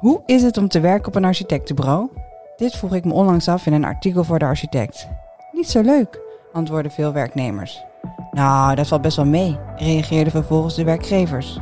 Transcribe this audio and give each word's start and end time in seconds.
Hoe 0.00 0.22
is 0.26 0.42
het 0.42 0.56
om 0.56 0.68
te 0.68 0.80
werken 0.80 1.08
op 1.08 1.14
een 1.14 1.24
architectenbureau? 1.24 2.08
Dit 2.56 2.76
vroeg 2.76 2.94
ik 2.94 3.04
me 3.04 3.12
onlangs 3.12 3.48
af 3.48 3.66
in 3.66 3.72
een 3.72 3.84
artikel 3.84 4.24
voor 4.24 4.38
de 4.38 4.44
architect. 4.44 5.08
Niet 5.52 5.70
zo 5.70 5.80
leuk, 5.80 6.20
antwoordden 6.52 6.92
veel 6.92 7.12
werknemers. 7.12 7.84
Nou, 8.30 8.74
dat 8.74 8.86
valt 8.86 9.02
best 9.02 9.16
wel 9.16 9.26
mee, 9.26 9.58
reageerden 9.76 10.32
vervolgens 10.32 10.74
de 10.74 10.84
werkgevers. 10.84 11.60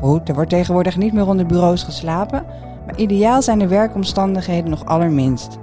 Goed, 0.00 0.28
er 0.28 0.34
wordt 0.34 0.50
tegenwoordig 0.50 0.96
niet 0.96 1.12
meer 1.12 1.26
onder 1.26 1.46
bureaus 1.46 1.82
geslapen, 1.82 2.44
maar 2.86 2.96
ideaal 2.96 3.42
zijn 3.42 3.58
de 3.58 3.68
werkomstandigheden 3.68 4.70
nog 4.70 4.84
allerminst. 4.84 5.58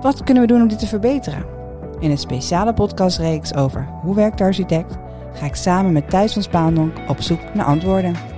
Wat 0.00 0.22
kunnen 0.22 0.42
we 0.42 0.48
doen 0.48 0.62
om 0.62 0.68
dit 0.68 0.78
te 0.78 0.86
verbeteren? 0.86 1.46
In 1.98 2.10
een 2.10 2.18
speciale 2.18 2.74
podcastreeks 2.74 3.54
over 3.54 3.88
hoe 4.02 4.14
werkt 4.14 4.38
de 4.38 4.44
architect 4.44 4.96
ga 5.32 5.46
ik 5.46 5.54
samen 5.54 5.92
met 5.92 6.10
Thijs 6.10 6.32
van 6.32 6.42
Spaandonk 6.42 6.96
op 7.08 7.20
zoek 7.20 7.54
naar 7.54 7.66
antwoorden. 7.66 8.37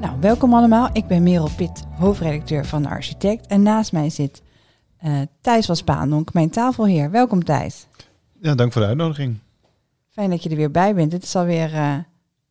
Nou, 0.00 0.20
welkom 0.20 0.54
allemaal. 0.54 0.88
Ik 0.92 1.06
ben 1.06 1.22
Merel 1.22 1.48
Pitt, 1.56 1.82
hoofdredacteur 1.98 2.66
van 2.66 2.82
de 2.82 2.88
Architect. 2.88 3.46
En 3.46 3.62
naast 3.62 3.92
mij 3.92 4.10
zit 4.10 4.42
uh, 5.04 5.20
Thijs 5.40 5.66
van 5.66 5.76
Spaandonk, 5.76 6.32
mijn 6.32 6.50
tafelheer. 6.50 7.10
Welkom 7.10 7.44
Thijs. 7.44 7.86
Ja, 8.40 8.54
dank 8.54 8.72
voor 8.72 8.82
de 8.82 8.88
uitnodiging. 8.88 9.38
Fijn 10.08 10.30
dat 10.30 10.42
je 10.42 10.50
er 10.50 10.56
weer 10.56 10.70
bij 10.70 10.94
bent. 10.94 11.10
Dit 11.10 11.22
is 11.22 11.36
alweer 11.36 11.72
uh, 11.72 11.94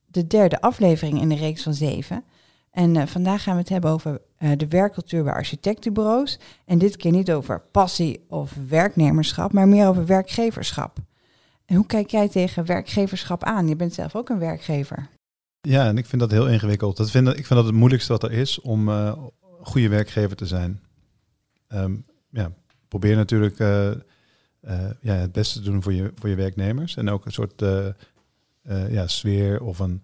de 0.07 0.27
derde 0.27 0.61
aflevering 0.61 1.21
in 1.21 1.29
de 1.29 1.35
reeks 1.35 1.63
van 1.63 1.73
zeven. 1.73 2.23
En 2.71 2.95
uh, 2.95 3.05
vandaag 3.05 3.43
gaan 3.43 3.53
we 3.53 3.59
het 3.59 3.69
hebben 3.69 3.91
over 3.91 4.21
de 4.57 4.67
werkcultuur 4.67 5.23
bij 5.23 5.33
architectenbureaus. 5.33 6.39
En 6.65 6.77
dit 6.77 6.97
keer 6.97 7.11
niet 7.11 7.31
over 7.31 7.61
passie 7.71 8.25
of 8.27 8.55
werknemerschap, 8.67 9.53
maar 9.53 9.67
meer 9.67 9.87
over 9.87 10.05
werkgeverschap. 10.05 10.97
En 11.65 11.75
hoe 11.75 11.85
kijk 11.85 12.09
jij 12.09 12.29
tegen 12.29 12.65
werkgeverschap 12.65 13.43
aan? 13.43 13.67
Je 13.67 13.75
bent 13.75 13.93
zelf 13.93 14.15
ook 14.15 14.29
een 14.29 14.39
werkgever. 14.39 15.09
Ja, 15.61 15.87
en 15.87 15.97
ik 15.97 16.05
vind 16.05 16.21
dat 16.21 16.31
heel 16.31 16.47
ingewikkeld. 16.47 16.97
Dat 16.97 17.11
vind, 17.11 17.27
ik 17.27 17.33
vind 17.33 17.49
dat 17.49 17.65
het 17.65 17.73
moeilijkste 17.73 18.11
wat 18.11 18.23
er 18.23 18.31
is 18.31 18.61
om 18.61 18.89
uh, 18.89 19.17
goede 19.61 19.89
werkgever 19.89 20.35
te 20.35 20.45
zijn. 20.45 20.81
Um, 21.67 22.05
ja, 22.29 22.51
probeer 22.87 23.15
natuurlijk 23.15 23.59
uh, 23.59 23.87
uh, 23.87 24.89
ja, 25.01 25.13
het 25.13 25.31
beste 25.31 25.59
te 25.59 25.65
doen 25.65 25.81
voor 25.81 25.93
je, 25.93 26.11
voor 26.15 26.29
je 26.29 26.35
werknemers. 26.35 26.95
En 26.95 27.09
ook 27.09 27.25
een 27.25 27.31
soort 27.31 27.63
ja, 28.89 29.07
sfeer 29.07 29.61
of 29.61 29.79
een, 29.79 30.03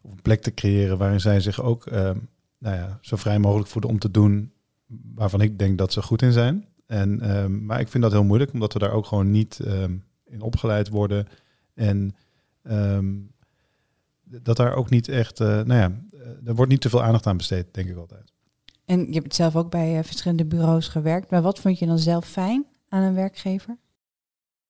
of 0.00 0.12
een 0.12 0.22
plek 0.22 0.42
te 0.42 0.54
creëren 0.54 0.98
waarin 0.98 1.20
zij 1.20 1.40
zich 1.40 1.62
ook 1.62 1.86
ehm, 1.86 2.18
nou 2.58 2.76
ja, 2.76 2.98
zo 3.00 3.16
vrij 3.16 3.38
mogelijk 3.38 3.68
voelen 3.68 3.90
om 3.90 3.98
te 3.98 4.10
doen 4.10 4.52
waarvan 5.14 5.40
ik 5.40 5.58
denk 5.58 5.78
dat 5.78 5.92
ze 5.92 6.02
goed 6.02 6.22
in 6.22 6.32
zijn. 6.32 6.66
En, 6.86 7.36
um, 7.36 7.64
maar 7.64 7.80
ik 7.80 7.88
vind 7.88 8.02
dat 8.02 8.12
heel 8.12 8.24
moeilijk, 8.24 8.52
omdat 8.52 8.72
we 8.72 8.78
daar 8.78 8.92
ook 8.92 9.06
gewoon 9.06 9.30
niet 9.30 9.60
in 10.24 10.40
opgeleid 10.40 10.88
worden. 10.88 11.26
En 11.74 12.14
dat 14.42 14.56
daar 14.56 14.74
ook 14.74 14.90
niet 14.90 15.08
echt, 15.08 15.40
uh, 15.40 15.46
nou 15.46 15.74
ja, 15.74 15.92
er 16.44 16.54
wordt 16.54 16.70
niet 16.70 16.80
te 16.80 16.88
veel 16.88 17.02
aandacht 17.02 17.26
aan 17.26 17.36
besteed, 17.36 17.74
denk 17.74 17.88
ik 17.88 17.96
altijd. 17.96 18.32
En 18.84 19.06
je 19.12 19.18
hebt 19.18 19.34
zelf 19.34 19.56
ook 19.56 19.70
bij 19.70 19.98
uh, 19.98 20.04
verschillende 20.04 20.44
bureaus 20.44 20.88
gewerkt. 20.88 21.30
Maar 21.30 21.42
wat 21.42 21.58
vond 21.58 21.78
je 21.78 21.86
dan 21.86 21.98
zelf 21.98 22.26
fijn 22.26 22.66
aan 22.88 23.02
een 23.02 23.14
werkgever? 23.14 23.76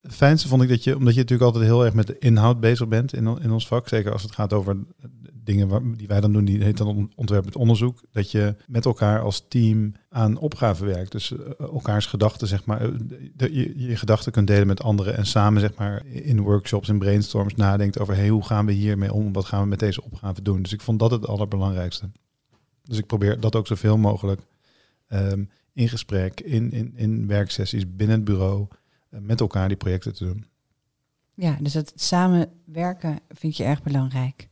Het 0.07 0.15
fijnste 0.15 0.49
vond 0.49 0.63
ik 0.63 0.69
dat 0.69 0.85
je, 0.85 0.97
omdat 0.97 1.15
je 1.15 1.21
natuurlijk 1.21 1.51
altijd 1.53 1.71
heel 1.71 1.85
erg 1.85 1.95
met 1.95 2.07
de 2.07 2.19
inhoud 2.19 2.61
bezig 2.61 2.89
bent 2.89 3.13
in, 3.13 3.39
in 3.43 3.51
ons 3.51 3.67
vak, 3.67 3.89
zeker 3.89 4.13
als 4.13 4.23
het 4.23 4.33
gaat 4.33 4.53
over 4.53 4.77
dingen 5.47 5.97
die 5.97 6.07
wij 6.07 6.21
dan 6.21 6.33
doen, 6.33 6.45
die 6.45 6.63
heet 6.63 6.77
dan 6.77 7.13
ontwerp 7.15 7.45
met 7.45 7.57
onderzoek, 7.57 8.01
dat 8.13 8.31
je 8.31 8.57
met 8.67 8.85
elkaar 8.85 9.21
als 9.21 9.45
team 9.49 9.93
aan 10.09 10.39
opgaven 10.39 10.87
werkt. 10.87 11.13
Dus 11.13 11.31
uh, 11.31 11.39
elkaars 11.59 12.07
gedachten, 12.07 12.49
zeg 12.49 12.65
maar, 12.65 12.91
de, 13.35 13.55
je, 13.55 13.73
je 13.89 13.97
gedachten 13.97 14.33
kunt 14.33 14.47
delen 14.47 14.67
met 14.67 14.83
anderen 14.83 15.17
en 15.17 15.27
samen, 15.27 15.61
zeg 15.61 15.75
maar, 15.75 16.07
in 16.07 16.41
workshops 16.41 16.89
en 16.89 16.99
brainstorms 16.99 17.55
nadenkt 17.55 17.99
over, 17.99 18.15
hey, 18.15 18.29
hoe 18.29 18.45
gaan 18.45 18.67
we 18.67 18.73
hiermee 18.73 19.13
om? 19.13 19.33
Wat 19.33 19.45
gaan 19.45 19.63
we 19.63 19.69
met 19.69 19.79
deze 19.79 20.05
opgave 20.05 20.43
doen? 20.43 20.63
Dus 20.63 20.73
ik 20.73 20.81
vond 20.81 20.99
dat 20.99 21.11
het 21.11 21.27
allerbelangrijkste. 21.27 22.11
Dus 22.83 22.99
ik 22.99 23.07
probeer 23.07 23.41
dat 23.41 23.57
ook 23.57 23.67
zoveel 23.67 23.99
mogelijk 23.99 24.41
um, 25.09 25.51
in 25.73 25.89
gesprek, 25.89 26.41
in, 26.41 26.71
in, 26.73 26.93
in 26.97 27.27
werksessies, 27.27 27.97
binnen 27.97 28.17
het 28.17 28.25
bureau, 28.25 28.69
met 29.09 29.41
elkaar 29.41 29.69
die 29.69 29.77
projecten 29.77 30.15
te 30.15 30.25
doen. 30.25 30.47
Ja, 31.35 31.57
dus 31.61 31.75
het 31.75 31.93
samenwerken 31.95 33.19
vind 33.29 33.57
je 33.57 33.65
erg 33.65 33.83
belangrijk. 33.83 34.49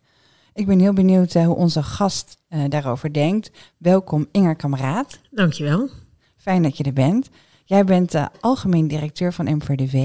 Ik 0.54 0.66
ben 0.66 0.78
heel 0.78 0.92
benieuwd 0.92 1.34
uh, 1.34 1.46
hoe 1.46 1.56
onze 1.56 1.82
gast 1.82 2.36
uh, 2.48 2.64
daarover 2.68 3.12
denkt. 3.12 3.50
Welkom 3.78 4.28
Inger 4.30 4.56
Kameraad. 4.56 5.20
Dankjewel. 5.30 5.88
Fijn 6.36 6.62
dat 6.62 6.76
je 6.76 6.84
er 6.84 6.92
bent. 6.92 7.28
Jij 7.64 7.84
bent 7.84 8.14
uh, 8.14 8.26
algemeen 8.40 8.88
directeur 8.88 9.32
van 9.32 9.56
MVDW. 9.56 9.96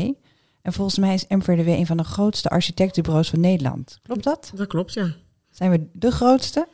En 0.61 0.73
volgens 0.73 0.97
mij 0.97 1.13
is 1.13 1.27
MVDW 1.27 1.67
een 1.67 1.85
van 1.85 1.97
de 1.97 2.03
grootste 2.03 2.49
architectenbureaus 2.49 3.29
van 3.29 3.39
Nederland. 3.39 3.99
Klopt 4.03 4.23
dat? 4.23 4.51
Dat 4.55 4.67
klopt, 4.67 4.93
ja. 4.93 5.15
Zijn 5.49 5.71
we 5.71 5.87
de 5.93 6.11
grootste? 6.11 6.67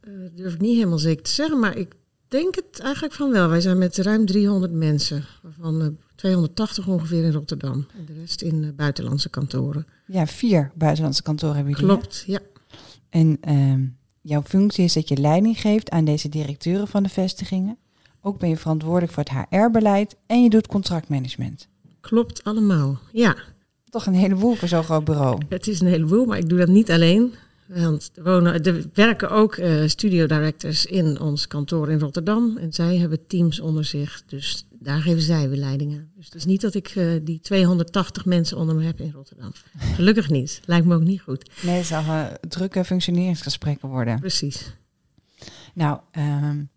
Dat 0.00 0.36
durf 0.36 0.54
ik 0.54 0.60
niet 0.60 0.76
helemaal 0.76 0.98
zeker 0.98 1.22
te 1.22 1.30
zeggen, 1.30 1.58
maar 1.58 1.76
ik 1.76 1.94
denk 2.30 2.54
het 2.54 2.80
eigenlijk 2.80 3.14
van 3.14 3.30
wel. 3.30 3.48
Wij 3.48 3.60
zijn 3.60 3.78
met 3.78 3.96
ruim 3.96 4.26
300 4.26 4.72
mensen, 4.72 5.24
waarvan 5.42 5.96
280 6.14 6.86
ongeveer 6.86 7.24
in 7.24 7.32
Rotterdam. 7.32 7.86
En 7.98 8.04
de 8.06 8.12
rest 8.12 8.42
in 8.42 8.72
buitenlandse 8.76 9.28
kantoren. 9.28 9.86
Ja, 10.06 10.26
vier 10.26 10.70
buitenlandse 10.74 11.22
kantoren 11.22 11.56
hebben 11.56 11.74
jullie. 11.74 11.88
Klopt, 11.88 12.24
ja. 12.26 12.40
En 13.08 13.38
uh, 13.48 13.88
jouw 14.20 14.42
functie 14.42 14.84
is 14.84 14.92
dat 14.92 15.08
je 15.08 15.16
leiding 15.16 15.60
geeft 15.60 15.90
aan 15.90 16.04
deze 16.04 16.28
directeuren 16.28 16.88
van 16.88 17.02
de 17.02 17.08
vestigingen. 17.08 17.78
Ook 18.20 18.38
ben 18.38 18.48
je 18.48 18.56
verantwoordelijk 18.56 19.12
voor 19.12 19.22
het 19.22 19.46
HR-beleid 19.50 20.16
en 20.26 20.42
je 20.42 20.50
doet 20.50 20.66
contractmanagement. 20.66 21.68
Klopt 22.00 22.44
allemaal, 22.44 22.98
ja. 23.12 23.36
Toch 23.88 24.06
een 24.06 24.14
heleboel 24.14 24.54
voor 24.54 24.68
zo'n 24.68 24.84
groot 24.84 25.04
bureau. 25.04 25.42
Het 25.48 25.66
is 25.66 25.80
een 25.80 25.86
heleboel, 25.86 26.24
maar 26.24 26.38
ik 26.38 26.48
doe 26.48 26.58
dat 26.58 26.68
niet 26.68 26.90
alleen. 26.90 27.34
Want 27.74 28.10
er, 28.14 28.22
wonen, 28.22 28.62
er 28.62 28.84
werken 28.94 29.30
ook 29.30 29.56
uh, 29.56 29.86
studio 29.86 30.26
directors 30.26 30.86
in 30.86 31.20
ons 31.20 31.46
kantoor 31.46 31.90
in 31.90 31.98
Rotterdam. 31.98 32.56
En 32.56 32.72
zij 32.72 32.96
hebben 32.96 33.26
teams 33.26 33.60
onder 33.60 33.84
zich. 33.84 34.22
Dus 34.26 34.66
daar 34.70 35.00
geven 35.00 35.22
zij 35.22 35.48
weer 35.48 35.58
leidingen. 35.58 36.10
Dus 36.16 36.24
het 36.24 36.34
is 36.34 36.44
niet 36.44 36.60
dat 36.60 36.74
ik 36.74 36.94
uh, 36.94 37.20
die 37.22 37.40
280 37.40 38.24
mensen 38.24 38.56
onder 38.56 38.74
me 38.74 38.84
heb 38.84 39.00
in 39.00 39.12
Rotterdam. 39.12 39.52
Gelukkig 39.94 40.30
niet. 40.30 40.60
Lijkt 40.64 40.86
me 40.86 40.94
ook 40.94 41.02
niet 41.02 41.20
goed. 41.20 41.50
Nee, 41.62 41.76
het 41.76 41.86
zal 41.86 42.02
uh, 42.02 42.26
drukke 42.48 42.84
functioneringsgesprekken 42.84 43.88
worden. 43.88 44.20
Precies. 44.20 44.74
Nou, 45.74 46.00
um, 46.18 46.68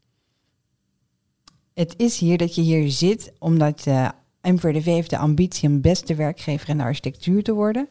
het 1.73 1.93
is 1.97 2.19
hier 2.19 2.37
dat 2.37 2.55
je 2.55 2.61
hier 2.61 2.91
zit 2.91 3.33
omdat 3.39 3.85
uh, 3.87 4.09
MVDV 4.41 4.85
heeft 4.85 5.09
de 5.09 5.17
ambitie 5.17 5.69
om 5.69 5.81
beste 5.81 6.15
werkgever 6.15 6.69
in 6.69 6.77
de 6.77 6.83
architectuur 6.83 7.43
te 7.43 7.53
worden. 7.53 7.89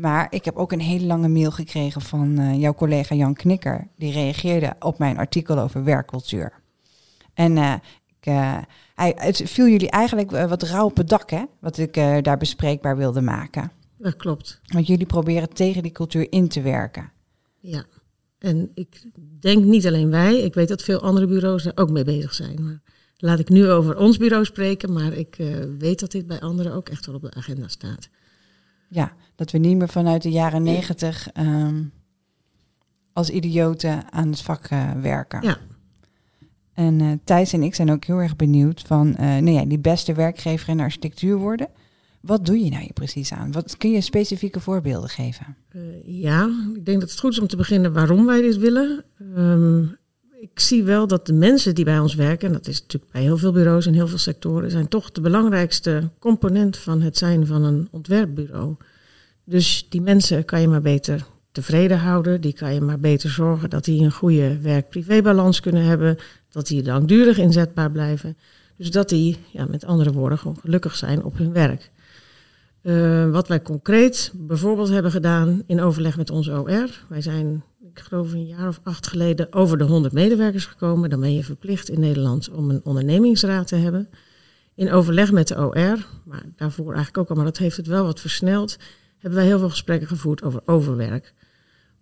Maar 0.00 0.26
ik 0.30 0.44
heb 0.44 0.56
ook 0.56 0.72
een 0.72 0.80
hele 0.80 1.06
lange 1.06 1.28
mail 1.28 1.50
gekregen 1.50 2.00
van 2.00 2.40
uh, 2.40 2.60
jouw 2.60 2.74
collega 2.74 3.14
Jan 3.14 3.34
Knikker. 3.34 3.88
Die 3.96 4.12
reageerde 4.12 4.74
op 4.78 4.98
mijn 4.98 5.18
artikel 5.18 5.58
over 5.58 5.84
werkcultuur. 5.84 6.52
En 7.34 7.56
uh, 7.56 7.74
ik, 8.06 8.26
uh, 8.26 8.58
hij, 8.94 9.12
het 9.16 9.42
viel 9.44 9.66
jullie 9.66 9.90
eigenlijk 9.90 10.30
wat 10.30 10.62
rauw 10.62 10.84
op 10.84 10.96
het 10.96 11.08
dak, 11.08 11.30
hè? 11.30 11.44
Wat 11.58 11.78
ik 11.78 11.94
daar 12.22 12.36
bespreekbaar 12.36 12.96
wilde 12.96 13.20
maken. 13.20 13.72
Dat 13.98 14.16
klopt. 14.16 14.60
Want 14.66 14.86
jullie 14.86 15.06
proberen 15.06 15.48
tegen 15.52 15.82
die 15.82 15.92
cultuur 15.92 16.32
in 16.32 16.48
te 16.48 16.60
werken. 16.60 17.12
Ja, 17.58 17.84
en 18.38 18.70
ik 18.74 19.02
denk 19.40 19.64
niet 19.64 19.86
alleen 19.86 20.10
wij. 20.10 20.38
Ik 20.38 20.54
weet 20.54 20.68
dat 20.68 20.82
veel 20.82 21.00
andere 21.00 21.26
bureaus 21.26 21.64
er 21.64 21.72
ook 21.74 21.90
mee 21.90 22.04
bezig 22.04 22.34
zijn. 22.34 22.62
Maar 22.62 22.80
laat 23.16 23.38
ik 23.38 23.48
nu 23.48 23.68
over 23.68 23.96
ons 23.96 24.16
bureau 24.16 24.44
spreken. 24.44 24.92
Maar 24.92 25.12
ik 25.12 25.36
weet 25.78 26.00
dat 26.00 26.10
dit 26.10 26.26
bij 26.26 26.40
anderen 26.40 26.72
ook 26.72 26.88
echt 26.88 27.06
wel 27.06 27.14
op 27.14 27.22
de 27.22 27.34
agenda 27.34 27.68
staat. 27.68 28.08
Ja, 28.92 29.12
dat 29.34 29.50
we 29.50 29.58
niet 29.58 29.76
meer 29.76 29.88
vanuit 29.88 30.22
de 30.22 30.30
jaren 30.30 30.62
negentig 30.62 31.28
um, 31.38 31.92
als 33.12 33.30
idioten 33.30 34.12
aan 34.12 34.30
het 34.30 34.40
vak 34.40 34.70
uh, 34.70 34.90
werken. 34.92 35.42
Ja. 35.42 35.58
En 36.74 37.00
uh, 37.00 37.12
Thijs 37.24 37.52
en 37.52 37.62
ik 37.62 37.74
zijn 37.74 37.90
ook 37.90 38.04
heel 38.04 38.18
erg 38.18 38.36
benieuwd 38.36 38.80
van, 38.80 39.08
uh, 39.08 39.16
nou 39.16 39.50
ja, 39.50 39.64
die 39.64 39.78
beste 39.78 40.14
werkgever 40.14 40.68
in 40.68 40.76
de 40.76 40.82
architectuur 40.82 41.36
worden. 41.36 41.68
Wat 42.20 42.46
doe 42.46 42.64
je 42.64 42.70
nou 42.70 42.82
hier 42.82 42.92
precies 42.92 43.32
aan? 43.32 43.52
Wat 43.52 43.76
kun 43.76 43.90
je 43.90 44.00
specifieke 44.00 44.60
voorbeelden 44.60 45.08
geven? 45.08 45.56
ja, 46.04 46.48
ik 46.74 46.84
denk 46.84 47.00
dat 47.00 47.10
het 47.10 47.18
goed 47.18 47.32
is 47.32 47.40
om 47.40 47.46
te 47.46 47.56
beginnen 47.56 47.92
waarom 47.92 48.26
wij 48.26 48.40
dit 48.40 48.56
willen. 48.56 49.04
Um, 49.36 49.98
ik 50.40 50.60
zie 50.60 50.84
wel 50.84 51.06
dat 51.06 51.26
de 51.26 51.32
mensen 51.32 51.74
die 51.74 51.84
bij 51.84 51.98
ons 51.98 52.14
werken, 52.14 52.46
en 52.46 52.52
dat 52.52 52.66
is 52.66 52.80
natuurlijk 52.80 53.12
bij 53.12 53.22
heel 53.22 53.38
veel 53.38 53.52
bureaus 53.52 53.86
en 53.86 53.94
heel 53.94 54.08
veel 54.08 54.18
sectoren, 54.18 54.70
zijn 54.70 54.88
toch 54.88 55.12
de 55.12 55.20
belangrijkste 55.20 56.10
component 56.18 56.76
van 56.76 57.00
het 57.00 57.16
zijn 57.16 57.46
van 57.46 57.64
een 57.64 57.88
ontwerpbureau. 57.90 58.76
Dus 59.44 59.86
die 59.88 60.00
mensen 60.00 60.44
kan 60.44 60.60
je 60.60 60.68
maar 60.68 60.82
beter 60.82 61.26
tevreden 61.52 61.98
houden. 61.98 62.40
Die 62.40 62.52
kan 62.52 62.74
je 62.74 62.80
maar 62.80 63.00
beter 63.00 63.30
zorgen 63.30 63.70
dat 63.70 63.84
die 63.84 64.04
een 64.04 64.12
goede 64.12 64.60
werk-privé-balans 64.60 65.60
kunnen 65.60 65.84
hebben. 65.84 66.16
Dat 66.50 66.66
die 66.66 66.84
langdurig 66.84 67.38
inzetbaar 67.38 67.90
blijven. 67.90 68.36
Dus 68.76 68.90
dat 68.90 69.08
die, 69.08 69.36
ja, 69.52 69.66
met 69.66 69.84
andere 69.84 70.12
woorden, 70.12 70.38
gewoon 70.38 70.58
gelukkig 70.60 70.96
zijn 70.96 71.24
op 71.24 71.38
hun 71.38 71.52
werk. 71.52 71.90
Uh, 72.82 73.30
wat 73.30 73.48
wij 73.48 73.62
concreet 73.62 74.32
bijvoorbeeld 74.34 74.88
hebben 74.88 75.10
gedaan 75.10 75.62
in 75.66 75.80
overleg 75.80 76.16
met 76.16 76.30
onze 76.30 76.52
OR. 76.52 77.04
Wij 77.08 77.20
zijn, 77.20 77.62
ik 77.90 78.00
geloof 78.00 78.32
een 78.32 78.46
jaar 78.46 78.68
of 78.68 78.80
acht 78.82 79.06
geleden, 79.06 79.52
over 79.52 79.78
de 79.78 79.84
100 79.84 80.14
medewerkers 80.14 80.66
gekomen. 80.66 81.10
Dan 81.10 81.20
ben 81.20 81.34
je 81.34 81.44
verplicht 81.44 81.88
in 81.88 82.00
Nederland 82.00 82.50
om 82.50 82.70
een 82.70 82.80
ondernemingsraad 82.84 83.66
te 83.66 83.76
hebben. 83.76 84.08
In 84.74 84.92
overleg 84.92 85.32
met 85.32 85.48
de 85.48 85.56
OR, 85.56 86.06
maar 86.24 86.42
daarvoor 86.56 86.86
eigenlijk 86.86 87.18
ook 87.18 87.28
al, 87.28 87.36
maar 87.36 87.44
dat 87.44 87.58
heeft 87.58 87.76
het 87.76 87.86
wel 87.86 88.04
wat 88.04 88.20
versneld 88.20 88.78
hebben 89.20 89.38
wij 89.38 89.48
heel 89.48 89.58
veel 89.58 89.70
gesprekken 89.70 90.08
gevoerd 90.08 90.42
over 90.42 90.60
overwerk. 90.64 91.32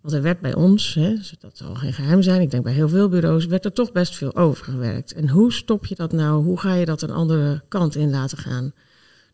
Want 0.01 0.13
er 0.13 0.21
werd 0.21 0.39
bij 0.39 0.55
ons, 0.55 0.93
hè, 0.93 1.15
dat 1.39 1.57
zal 1.57 1.75
geen 1.75 1.93
geheim 1.93 2.21
zijn, 2.21 2.41
ik 2.41 2.51
denk 2.51 2.63
bij 2.63 2.73
heel 2.73 2.89
veel 2.89 3.09
bureaus, 3.09 3.45
werd 3.45 3.65
er 3.65 3.73
toch 3.73 3.91
best 3.91 4.15
veel 4.15 4.35
overgewerkt. 4.35 5.13
En 5.13 5.29
hoe 5.29 5.53
stop 5.53 5.85
je 5.85 5.95
dat 5.95 6.11
nou? 6.11 6.43
Hoe 6.43 6.59
ga 6.59 6.73
je 6.73 6.85
dat 6.85 7.01
een 7.01 7.11
andere 7.11 7.61
kant 7.67 7.95
in 7.95 8.09
laten 8.09 8.37
gaan? 8.37 8.73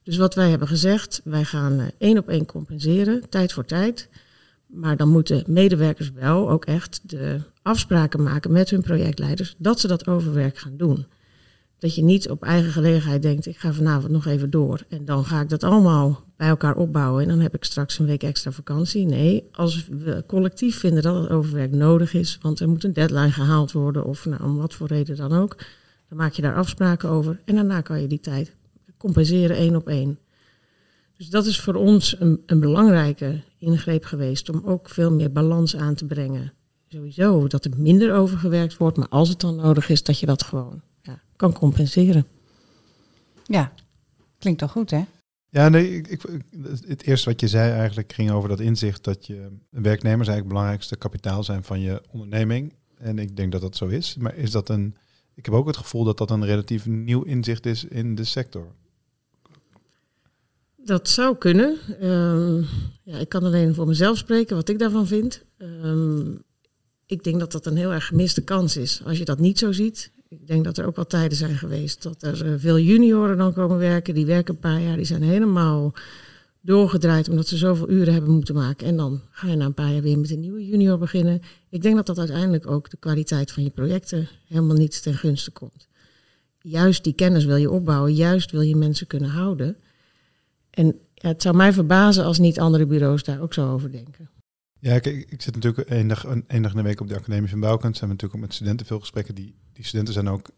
Dus 0.03 0.17
wat 0.17 0.35
wij 0.35 0.49
hebben 0.49 0.67
gezegd, 0.67 1.21
wij 1.23 1.43
gaan 1.43 1.79
eh, 1.79 1.85
één 1.97 2.17
op 2.17 2.29
één 2.29 2.45
compenseren, 2.45 3.29
tijd 3.29 3.53
voor 3.53 3.65
tijd. 3.65 4.09
Maar 4.67 4.97
dan 4.97 5.09
moeten 5.09 5.43
medewerkers 5.47 6.11
wel 6.11 6.49
ook 6.49 6.65
echt 6.65 7.09
de 7.09 7.41
afspraken 7.61 8.23
maken 8.23 8.51
met 8.51 8.69
hun 8.69 8.81
projectleiders 8.81 9.55
dat 9.57 9.79
ze 9.79 9.87
dat 9.87 10.07
overwerk 10.07 10.57
gaan 10.57 10.77
doen. 10.77 11.05
Dat 11.77 11.95
je 11.95 12.03
niet 12.03 12.29
op 12.29 12.43
eigen 12.43 12.71
gelegenheid 12.71 13.21
denkt, 13.21 13.45
ik 13.45 13.57
ga 13.57 13.73
vanavond 13.73 14.11
nog 14.11 14.25
even 14.25 14.49
door 14.49 14.83
en 14.89 15.05
dan 15.05 15.25
ga 15.25 15.41
ik 15.41 15.49
dat 15.49 15.63
allemaal 15.63 16.23
bij 16.37 16.47
elkaar 16.47 16.75
opbouwen 16.75 17.21
en 17.21 17.27
dan 17.27 17.39
heb 17.39 17.55
ik 17.55 17.63
straks 17.63 17.99
een 17.99 18.05
week 18.05 18.23
extra 18.23 18.51
vakantie. 18.51 19.05
Nee, 19.05 19.47
als 19.51 19.87
we 19.87 20.23
collectief 20.27 20.79
vinden 20.79 21.03
dat 21.03 21.21
het 21.21 21.29
overwerk 21.29 21.71
nodig 21.71 22.13
is, 22.13 22.37
want 22.41 22.59
er 22.59 22.69
moet 22.69 22.83
een 22.83 22.93
deadline 22.93 23.31
gehaald 23.31 23.71
worden 23.71 24.05
of 24.05 24.25
nou, 24.25 24.43
om 24.43 24.57
wat 24.57 24.73
voor 24.73 24.87
reden 24.87 25.15
dan 25.15 25.31
ook, 25.31 25.55
dan 26.09 26.17
maak 26.17 26.33
je 26.33 26.41
daar 26.41 26.55
afspraken 26.55 27.09
over 27.09 27.39
en 27.45 27.55
daarna 27.55 27.81
kan 27.81 28.01
je 28.01 28.07
die 28.07 28.19
tijd 28.19 28.55
compenseren 28.97 29.55
één 29.55 29.75
op 29.75 29.87
één. 29.87 30.19
Dus 31.17 31.29
dat 31.29 31.45
is 31.45 31.59
voor 31.59 31.75
ons 31.75 32.15
een, 32.19 32.43
een 32.45 32.59
belangrijke 32.59 33.41
ingreep 33.65 34.03
geweest 34.03 34.49
om 34.49 34.61
ook 34.65 34.89
veel 34.89 35.11
meer 35.11 35.31
balans 35.31 35.75
aan 35.75 35.95
te 35.95 36.05
brengen. 36.05 36.53
Sowieso 36.87 37.47
dat 37.47 37.65
er 37.65 37.71
minder 37.77 38.13
overgewerkt 38.13 38.77
wordt, 38.77 38.97
maar 38.97 39.07
als 39.07 39.29
het 39.29 39.39
dan 39.39 39.55
nodig 39.55 39.89
is, 39.89 40.03
dat 40.03 40.19
je 40.19 40.25
dat 40.25 40.43
gewoon 40.43 40.81
ja, 41.01 41.21
kan 41.35 41.53
compenseren. 41.53 42.25
Ja, 43.43 43.73
klinkt 44.37 44.59
toch 44.59 44.71
goed, 44.71 44.91
hè? 44.91 45.03
Ja, 45.49 45.69
nee, 45.69 45.95
ik, 45.95 46.07
ik, 46.07 46.21
het 46.87 47.03
eerste 47.03 47.29
wat 47.29 47.39
je 47.39 47.47
zei 47.47 47.71
eigenlijk 47.71 48.13
ging 48.13 48.31
over 48.31 48.49
dat 48.49 48.59
inzicht 48.59 49.03
dat 49.03 49.25
je 49.25 49.57
werknemers 49.69 50.27
eigenlijk 50.27 50.37
het 50.37 50.47
belangrijkste 50.47 50.95
kapitaal 50.95 51.43
zijn 51.43 51.63
van 51.63 51.79
je 51.79 52.01
onderneming. 52.11 52.73
En 52.97 53.19
ik 53.19 53.35
denk 53.35 53.51
dat 53.51 53.61
dat 53.61 53.75
zo 53.75 53.87
is. 53.87 54.15
Maar 54.15 54.35
is 54.35 54.51
dat 54.51 54.69
een. 54.69 54.95
Ik 55.33 55.45
heb 55.45 55.53
ook 55.53 55.67
het 55.67 55.77
gevoel 55.77 56.03
dat 56.03 56.17
dat 56.17 56.31
een 56.31 56.45
relatief 56.45 56.85
nieuw 56.85 57.21
inzicht 57.21 57.65
is 57.65 57.83
in 57.83 58.15
de 58.15 58.23
sector. 58.23 58.75
Dat 60.85 61.09
zou 61.09 61.37
kunnen. 61.37 61.77
Ehm, 61.99 62.55
ja, 63.03 63.17
ik 63.17 63.29
kan 63.29 63.43
alleen 63.43 63.73
voor 63.73 63.87
mezelf 63.87 64.17
spreken 64.17 64.55
wat 64.55 64.69
ik 64.69 64.79
daarvan 64.79 65.07
vind. 65.07 65.43
Ehm, 65.57 66.31
ik 67.05 67.23
denk 67.23 67.39
dat 67.39 67.51
dat 67.51 67.65
een 67.65 67.77
heel 67.77 67.93
erg 67.93 68.05
gemiste 68.05 68.43
kans 68.43 68.77
is. 68.77 69.01
Als 69.05 69.17
je 69.17 69.25
dat 69.25 69.39
niet 69.39 69.59
zo 69.59 69.71
ziet. 69.71 70.11
Ik 70.27 70.47
denk 70.47 70.63
dat 70.63 70.77
er 70.77 70.85
ook 70.85 70.95
wel 70.95 71.07
tijden 71.07 71.37
zijn 71.37 71.57
geweest 71.57 72.03
dat 72.03 72.23
er 72.23 72.45
eh, 72.45 72.53
veel 72.57 72.79
junioren 72.79 73.37
dan 73.37 73.53
komen 73.53 73.77
werken. 73.77 74.13
Die 74.13 74.25
werken 74.25 74.53
een 74.53 74.59
paar 74.59 74.81
jaar, 74.81 74.95
die 74.95 75.05
zijn 75.05 75.21
helemaal 75.21 75.93
doorgedraaid 76.61 77.29
omdat 77.29 77.47
ze 77.47 77.57
zoveel 77.57 77.89
uren 77.89 78.13
hebben 78.13 78.31
moeten 78.31 78.55
maken. 78.55 78.87
En 78.87 78.97
dan 78.97 79.21
ga 79.29 79.47
je 79.47 79.55
na 79.55 79.65
een 79.65 79.73
paar 79.73 79.91
jaar 79.91 80.01
weer 80.01 80.19
met 80.19 80.31
een 80.31 80.39
nieuwe 80.39 80.65
junior 80.65 80.97
beginnen. 80.97 81.41
Ik 81.69 81.81
denk 81.81 81.95
dat 81.95 82.05
dat 82.05 82.19
uiteindelijk 82.19 82.67
ook 82.67 82.89
de 82.89 82.97
kwaliteit 82.97 83.51
van 83.51 83.63
je 83.63 83.69
projecten 83.69 84.27
helemaal 84.47 84.75
niet 84.75 85.01
ten 85.01 85.13
gunste 85.13 85.51
komt. 85.51 85.87
Juist 86.61 87.03
die 87.03 87.13
kennis 87.13 87.45
wil 87.45 87.55
je 87.55 87.71
opbouwen, 87.71 88.13
juist 88.13 88.51
wil 88.51 88.61
je 88.61 88.75
mensen 88.75 89.07
kunnen 89.07 89.29
houden. 89.29 89.77
En 90.75 90.99
het 91.13 91.41
zou 91.41 91.55
mij 91.55 91.73
verbazen 91.73 92.23
als 92.25 92.39
niet 92.39 92.59
andere 92.59 92.85
bureaus 92.85 93.23
daar 93.23 93.41
ook 93.41 93.53
zo 93.53 93.71
over 93.71 93.91
denken. 93.91 94.29
Ja, 94.79 94.99
kijk, 94.99 95.25
ik 95.29 95.41
zit 95.41 95.55
natuurlijk 95.55 95.89
één 95.89 96.07
dag, 96.07 96.25
één 96.25 96.61
dag 96.61 96.71
in 96.71 96.77
de 96.77 96.83
week 96.83 97.01
op 97.01 97.07
de 97.07 97.15
Academie 97.15 97.49
van 97.49 97.59
Bouwkunst. 97.59 97.97
Zijn 97.97 98.09
we 98.09 98.15
natuurlijk 98.15 98.41
ook 98.41 98.47
met 98.47 98.55
studenten 98.55 98.85
veel 98.85 98.99
gesprekken. 98.99 99.35
Die, 99.35 99.55
die 99.73 99.85
studenten 99.85 100.13
zijn 100.13 100.29
ook 100.29 100.49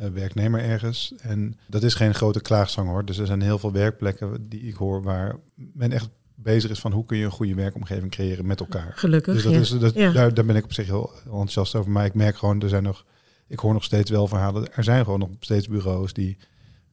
uh, 0.00 0.08
werknemer 0.08 0.60
ergens. 0.60 1.14
En 1.18 1.58
dat 1.66 1.82
is 1.82 1.94
geen 1.94 2.14
grote 2.14 2.40
klaagzang 2.40 2.88
hoor. 2.88 3.04
Dus 3.04 3.18
er 3.18 3.26
zijn 3.26 3.42
heel 3.42 3.58
veel 3.58 3.72
werkplekken 3.72 4.48
die 4.48 4.60
ik 4.60 4.74
hoor 4.74 5.02
waar 5.02 5.36
men 5.54 5.92
echt 5.92 6.08
bezig 6.34 6.70
is 6.70 6.80
van 6.80 6.92
hoe 6.92 7.04
kun 7.04 7.16
je 7.16 7.24
een 7.24 7.30
goede 7.30 7.54
werkomgeving 7.54 8.10
creëren 8.10 8.46
met 8.46 8.60
elkaar. 8.60 8.92
Gelukkig. 8.94 9.34
Dus 9.34 9.42
dat 9.42 9.52
ja. 9.52 9.58
is, 9.58 9.68
dat, 9.68 9.94
Ja. 9.94 10.12
daar, 10.12 10.34
daar 10.34 10.44
ben 10.44 10.56
ik 10.56 10.64
op 10.64 10.72
zich 10.72 10.86
heel 10.86 11.10
enthousiast 11.24 11.74
over. 11.74 11.90
Maar 11.90 12.04
ik 12.04 12.14
merk 12.14 12.36
gewoon, 12.36 12.60
er 12.60 12.68
zijn 12.68 12.82
nog, 12.82 13.04
ik 13.46 13.58
hoor 13.58 13.72
nog 13.72 13.84
steeds 13.84 14.10
wel 14.10 14.26
verhalen. 14.26 14.74
Er 14.74 14.84
zijn 14.84 15.04
gewoon 15.04 15.18
nog 15.18 15.30
steeds 15.40 15.68
bureaus 15.68 16.12
die 16.12 16.36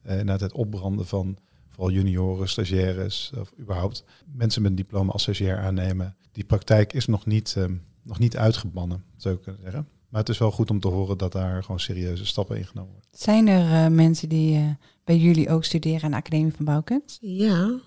eh, 0.02 0.20
na 0.20 0.36
het 0.36 0.52
opbranden 0.52 1.06
van 1.06 1.38
vooral 1.74 1.92
junioren, 1.94 2.48
stagiaires 2.48 3.32
of 3.38 3.52
überhaupt 3.60 4.04
mensen 4.32 4.62
met 4.62 4.70
een 4.70 4.76
diploma 4.76 5.12
als 5.12 5.22
stagiair 5.22 5.58
aannemen. 5.58 6.16
Die 6.32 6.44
praktijk 6.44 6.92
is 6.92 7.06
nog 7.06 7.26
niet, 7.26 7.54
ehm, 7.56 7.74
nog 8.02 8.18
niet 8.18 8.36
uitgebannen, 8.36 9.04
zou 9.16 9.34
ik 9.34 9.42
kunnen 9.42 9.62
zeggen. 9.62 9.88
Maar 10.08 10.20
het 10.20 10.28
is 10.32 10.38
wel 10.38 10.50
goed 10.50 10.70
om 10.70 10.80
te 10.80 10.88
horen 10.88 11.18
dat 11.18 11.32
daar 11.32 11.62
gewoon 11.62 11.80
serieuze 11.80 12.26
stappen 12.26 12.56
in 12.56 12.66
genomen 12.66 12.92
worden. 12.92 13.08
Zijn 13.12 13.48
er 13.48 13.84
eh, 13.84 13.90
mensen 13.90 14.28
die 14.28 14.56
eh, 14.56 14.68
bij 15.04 15.16
jullie 15.16 15.48
ook 15.48 15.64
studeren 15.64 16.02
aan 16.02 16.10
de 16.10 16.16
Academie 16.16 16.52
van 16.52 16.64
Bouwkunst? 16.64 17.18
Ja. 17.20 17.80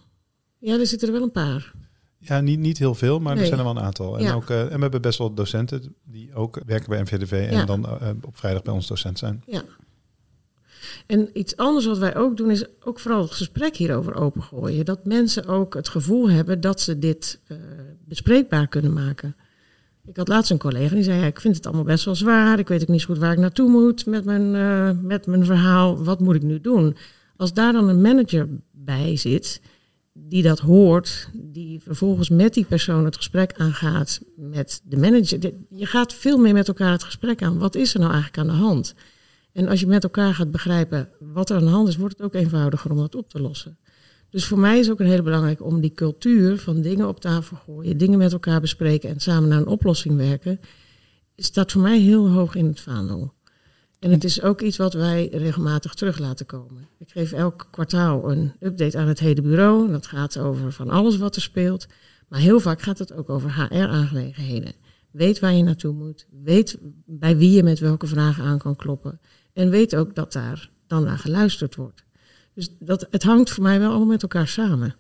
ja, 0.58 0.80
er 0.80 0.88
zitten 0.88 1.08
er 1.08 1.14
wel 1.14 1.24
een 1.24 1.32
paar. 1.32 1.74
Ja, 2.18 2.40
niet, 2.42 2.60
niet 2.60 2.78
heel 2.78 2.96
veel, 2.96 3.20
maar 3.20 3.38
er 3.38 3.46
zijn 3.46 3.58
er 3.60 3.66
wel 3.66 3.76
een 3.78 3.84
aantal. 3.84 4.18
En, 4.18 4.24
Ja. 4.24 4.34
ook, 4.34 4.50
eh, 4.50 4.62
en 4.62 4.74
we 4.76 4.82
hebben 4.82 5.02
best 5.02 5.18
wel 5.18 5.34
docenten 5.34 5.96
die 6.04 6.34
ook 6.34 6.62
werken 6.66 6.90
bij 6.90 7.02
NVDV 7.02 7.32
en 7.32 7.56
Ja. 7.58 7.66
dan 7.66 7.86
op 8.26 8.38
vrijdag 8.38 8.62
bij 8.62 8.74
ons 8.74 8.88
docent 8.88 9.18
zijn. 9.20 9.44
Ja. 9.46 9.64
En 11.08 11.30
iets 11.34 11.56
anders 11.56 11.86
wat 11.86 11.98
wij 11.98 12.16
ook 12.16 12.38
doen 12.38 12.52
is 12.52 12.66
ook 12.80 13.00
vooral 13.00 13.22
het 13.22 13.32
gesprek 13.32 13.76
hierover 13.76 14.16
opengooien. 14.16 14.86
Dat 14.86 15.06
mensen 15.06 15.46
ook 15.46 15.74
het 15.74 15.90
gevoel 15.90 16.30
hebben 16.30 16.62
dat 16.62 16.82
ze 16.82 17.00
dit 17.00 17.40
eh, 17.48 17.58
bespreekbaar 18.06 18.68
kunnen 18.68 18.94
maken. 18.94 19.36
Ik 20.06 20.18
had 20.18 20.28
laatst 20.28 20.52
een 20.52 20.58
collega 20.58 20.96
die 20.96 21.04
zei, 21.04 21.20
ja, 21.20 21.26
ik 21.26 21.42
vind 21.42 21.56
het 21.56 21.66
allemaal 21.66 21.84
best 21.84 22.06
wel 22.06 22.16
zwaar. 22.16 22.60
Ik 22.60 22.68
weet 22.68 22.82
ook 22.82 22.88
niet 22.88 23.02
zo 23.02 23.08
goed 23.08 23.18
waar 23.18 23.32
ik 23.32 23.40
naartoe 23.40 23.70
moet 23.70 24.06
met 24.06 24.26
mijn, 24.26 24.56
eh, 24.56 25.04
met 25.04 25.26
mijn 25.26 25.46
verhaal. 25.46 26.04
Wat 26.04 26.20
moet 26.20 26.36
ik 26.36 26.44
nu 26.44 26.62
doen? 26.62 26.96
Als 27.36 27.54
daar 27.54 27.74
dan 27.74 27.90
een 27.90 28.02
manager 28.02 28.48
bij 28.72 29.18
zit 29.18 29.62
die 30.14 30.44
dat 30.44 30.60
hoort, 30.60 31.30
die 31.34 31.82
vervolgens 31.82 32.30
met 32.30 32.54
die 32.54 32.66
persoon 32.66 33.06
het 33.06 33.16
gesprek 33.16 33.54
aangaat 33.58 34.22
met 34.36 34.82
de 34.84 34.98
manager. 34.98 35.54
Je 35.70 35.86
gaat 35.86 36.14
veel 36.14 36.38
meer 36.38 36.54
met 36.54 36.68
elkaar 36.68 36.92
het 36.92 37.04
gesprek 37.04 37.42
aan. 37.42 37.58
Wat 37.58 37.76
is 37.76 37.94
er 37.94 38.00
nou 38.00 38.12
eigenlijk 38.12 38.42
aan 38.42 38.56
de 38.56 38.64
hand? 38.64 38.96
En 39.58 39.68
als 39.68 39.80
je 39.80 39.88
met 39.88 40.04
elkaar 40.04 40.34
gaat 40.34 40.52
begrijpen 40.52 41.10
wat 41.20 41.50
er 41.50 41.56
aan 41.56 41.64
de 41.64 41.70
hand 41.70 41.88
is, 41.88 41.98
wordt 41.98 42.18
het 42.18 42.26
ook 42.26 42.34
eenvoudiger 42.34 42.92
om 42.92 42.98
dat 42.98 43.16
op 43.16 43.30
te 43.30 43.42
lossen. 43.42 43.78
Dus 44.30 44.46
voor 44.46 44.60
mij 44.60 44.80
is 44.80 44.92
ook 44.92 45.00
een 45.00 45.06
hele 45.06 45.22
belangrijk 45.22 45.64
om 45.64 45.82
die 45.82 45.92
cultuur 45.92 46.58
van 46.58 46.82
dingen 46.82 47.08
op 47.08 47.20
tafel 47.20 47.58
gooien, 47.58 47.98
dingen 47.98 48.18
met 48.18 48.34
elkaar 48.34 48.62
bespreken 48.62 49.10
en 49.10 49.20
samen 49.20 49.50
naar 49.50 49.58
een 49.58 49.68
oplossing 49.68 50.16
werken, 50.16 50.60
staat 51.36 51.72
voor 51.72 51.82
mij 51.82 52.00
heel 52.00 52.30
hoog 52.30 52.56
in 52.56 52.66
het 52.66 52.80
vaandel. 52.80 53.34
En 54.00 54.12
het 54.12 54.24
is 54.24 54.42
ook 54.42 54.62
iets 54.62 54.78
wat 54.78 54.94
wij 54.94 55.30
regelmatig 55.32 55.94
terug 55.94 56.20
laten 56.20 56.46
komen. 56.46 56.88
Ik 57.00 57.10
geef 57.10 57.32
elk 57.32 57.68
kwartaal 57.72 58.32
een 58.32 58.54
update 58.60 58.98
aan 58.98 59.08
het 59.08 59.20
hele 59.20 59.42
bureau. 59.42 59.92
Dat 59.92 60.08
gaat 60.08 60.38
over 60.38 60.72
van 60.72 60.90
alles 60.90 61.18
wat 61.18 61.36
er 61.36 61.42
speelt. 61.42 61.88
Maar 62.28 62.40
heel 62.40 62.60
vaak 62.60 62.82
gaat 62.82 63.00
het 63.00 63.14
ook 63.14 63.30
over 63.30 63.54
HR-aangelegenheden. 63.54 64.74
Weet 65.12 65.40
waar 65.40 65.54
je 65.54 65.64
naartoe 65.64 65.94
moet. 65.94 66.28
Weet 66.44 66.78
bij 67.06 67.38
wie 67.38 67.52
je 67.52 67.64
met 67.64 67.80
welke 67.80 68.08
vragen 68.08 68.44
aan 68.44 68.58
kan 68.58 68.76
kloppen. 68.76 69.20
En 69.58 69.70
weet 69.70 69.96
ook 69.96 70.16
dat 70.16 70.34
daar 70.34 70.70
dan 70.88 71.04
naar 71.04 71.18
geluisterd 71.18 71.76
wordt. 71.76 72.04
Dus 72.54 72.70
dat, 72.80 73.08
het 73.12 73.24
hangt 73.24 73.50
voor 73.50 73.64
mij 73.64 73.80
wel 73.80 73.90
allemaal 73.90 74.08
met 74.08 74.22
elkaar 74.22 74.48
samen. 74.48 74.96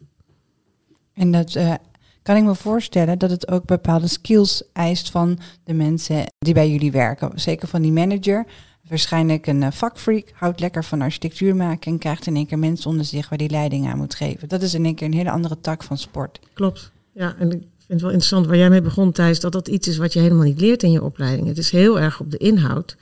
En 1.14 1.32
dat 1.32 1.56
eh, 1.56 1.74
kan 2.22 2.36
ik 2.36 2.44
me 2.44 2.56
voorstellen 2.56 3.20
dat 3.20 3.30
het 3.30 3.48
ook 3.48 3.66
bepaalde 3.66 4.08
skills 4.08 4.64
eist 4.74 5.12
van 5.12 5.40
de 5.64 5.74
mensen 5.74 6.34
die 6.40 6.54
bij 6.54 6.72
jullie 6.72 6.92
werken. 6.92 7.40
Zeker 7.40 7.68
van 7.68 7.82
die 7.82 7.92
manager. 7.92 8.46
Waarschijnlijk 8.88 9.48
een 9.48 9.64
eh, 9.64 9.72
vakfreak, 9.72 10.32
houdt 10.34 10.60
lekker 10.60 10.84
van 10.84 11.02
architectuur 11.02 11.56
maken 11.56 11.92
en 11.92 11.98
krijgt 11.98 12.28
in 12.28 12.36
één 12.36 12.48
keer 12.48 12.60
mensen 12.60 12.90
onder 12.90 13.06
zich 13.06 13.30
waar 13.30 13.38
die 13.38 13.50
leiding 13.50 13.88
aan 13.88 13.98
moet 13.98 14.16
geven. 14.16 14.48
Dat 14.48 14.62
is 14.62 14.74
in 14.74 14.86
één 14.86 14.96
keer 14.96 15.08
een 15.08 15.14
hele 15.14 15.32
andere 15.32 15.60
tak 15.62 15.84
van 15.84 15.98
sport. 15.98 16.40
Klopt. 16.54 16.92
Ja, 17.14 17.36
en 17.40 17.52
ik 17.52 17.60
vind 17.60 17.88
het 17.88 18.02
wel 18.02 18.10
interessant 18.10 18.46
waar 18.46 18.58
jij 18.58 18.70
mee 18.70 18.82
begon, 18.82 19.12
Thijs, 19.12 19.40
dat 19.40 19.52
dat 19.52 19.68
iets 19.68 19.88
is 19.88 19.98
wat 19.98 20.14
je 20.14 20.20
helemaal 20.20 20.46
niet 20.46 20.60
leert 20.60 20.84
in 20.84 20.92
je 20.92 21.04
opleiding. 21.04 21.48
Het 21.48 21.58
is 21.58 21.72
heel 21.72 22.00
erg 22.00 22.20
op 22.20 22.32
de 22.32 22.38
inhoud. 22.38 22.98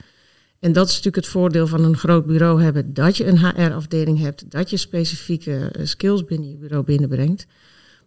En 0.60 0.72
dat 0.72 0.86
is 0.86 0.90
natuurlijk 0.90 1.24
het 1.24 1.26
voordeel 1.26 1.66
van 1.66 1.84
een 1.84 1.96
groot 1.96 2.26
bureau 2.26 2.62
hebben, 2.62 2.94
dat 2.94 3.16
je 3.16 3.26
een 3.26 3.38
HR-afdeling 3.38 4.18
hebt, 4.18 4.50
dat 4.50 4.70
je 4.70 4.76
specifieke 4.76 5.70
eh, 5.72 5.86
skills 5.86 6.24
binnen 6.24 6.50
je 6.50 6.56
bureau 6.56 6.84
binnenbrengt. 6.84 7.46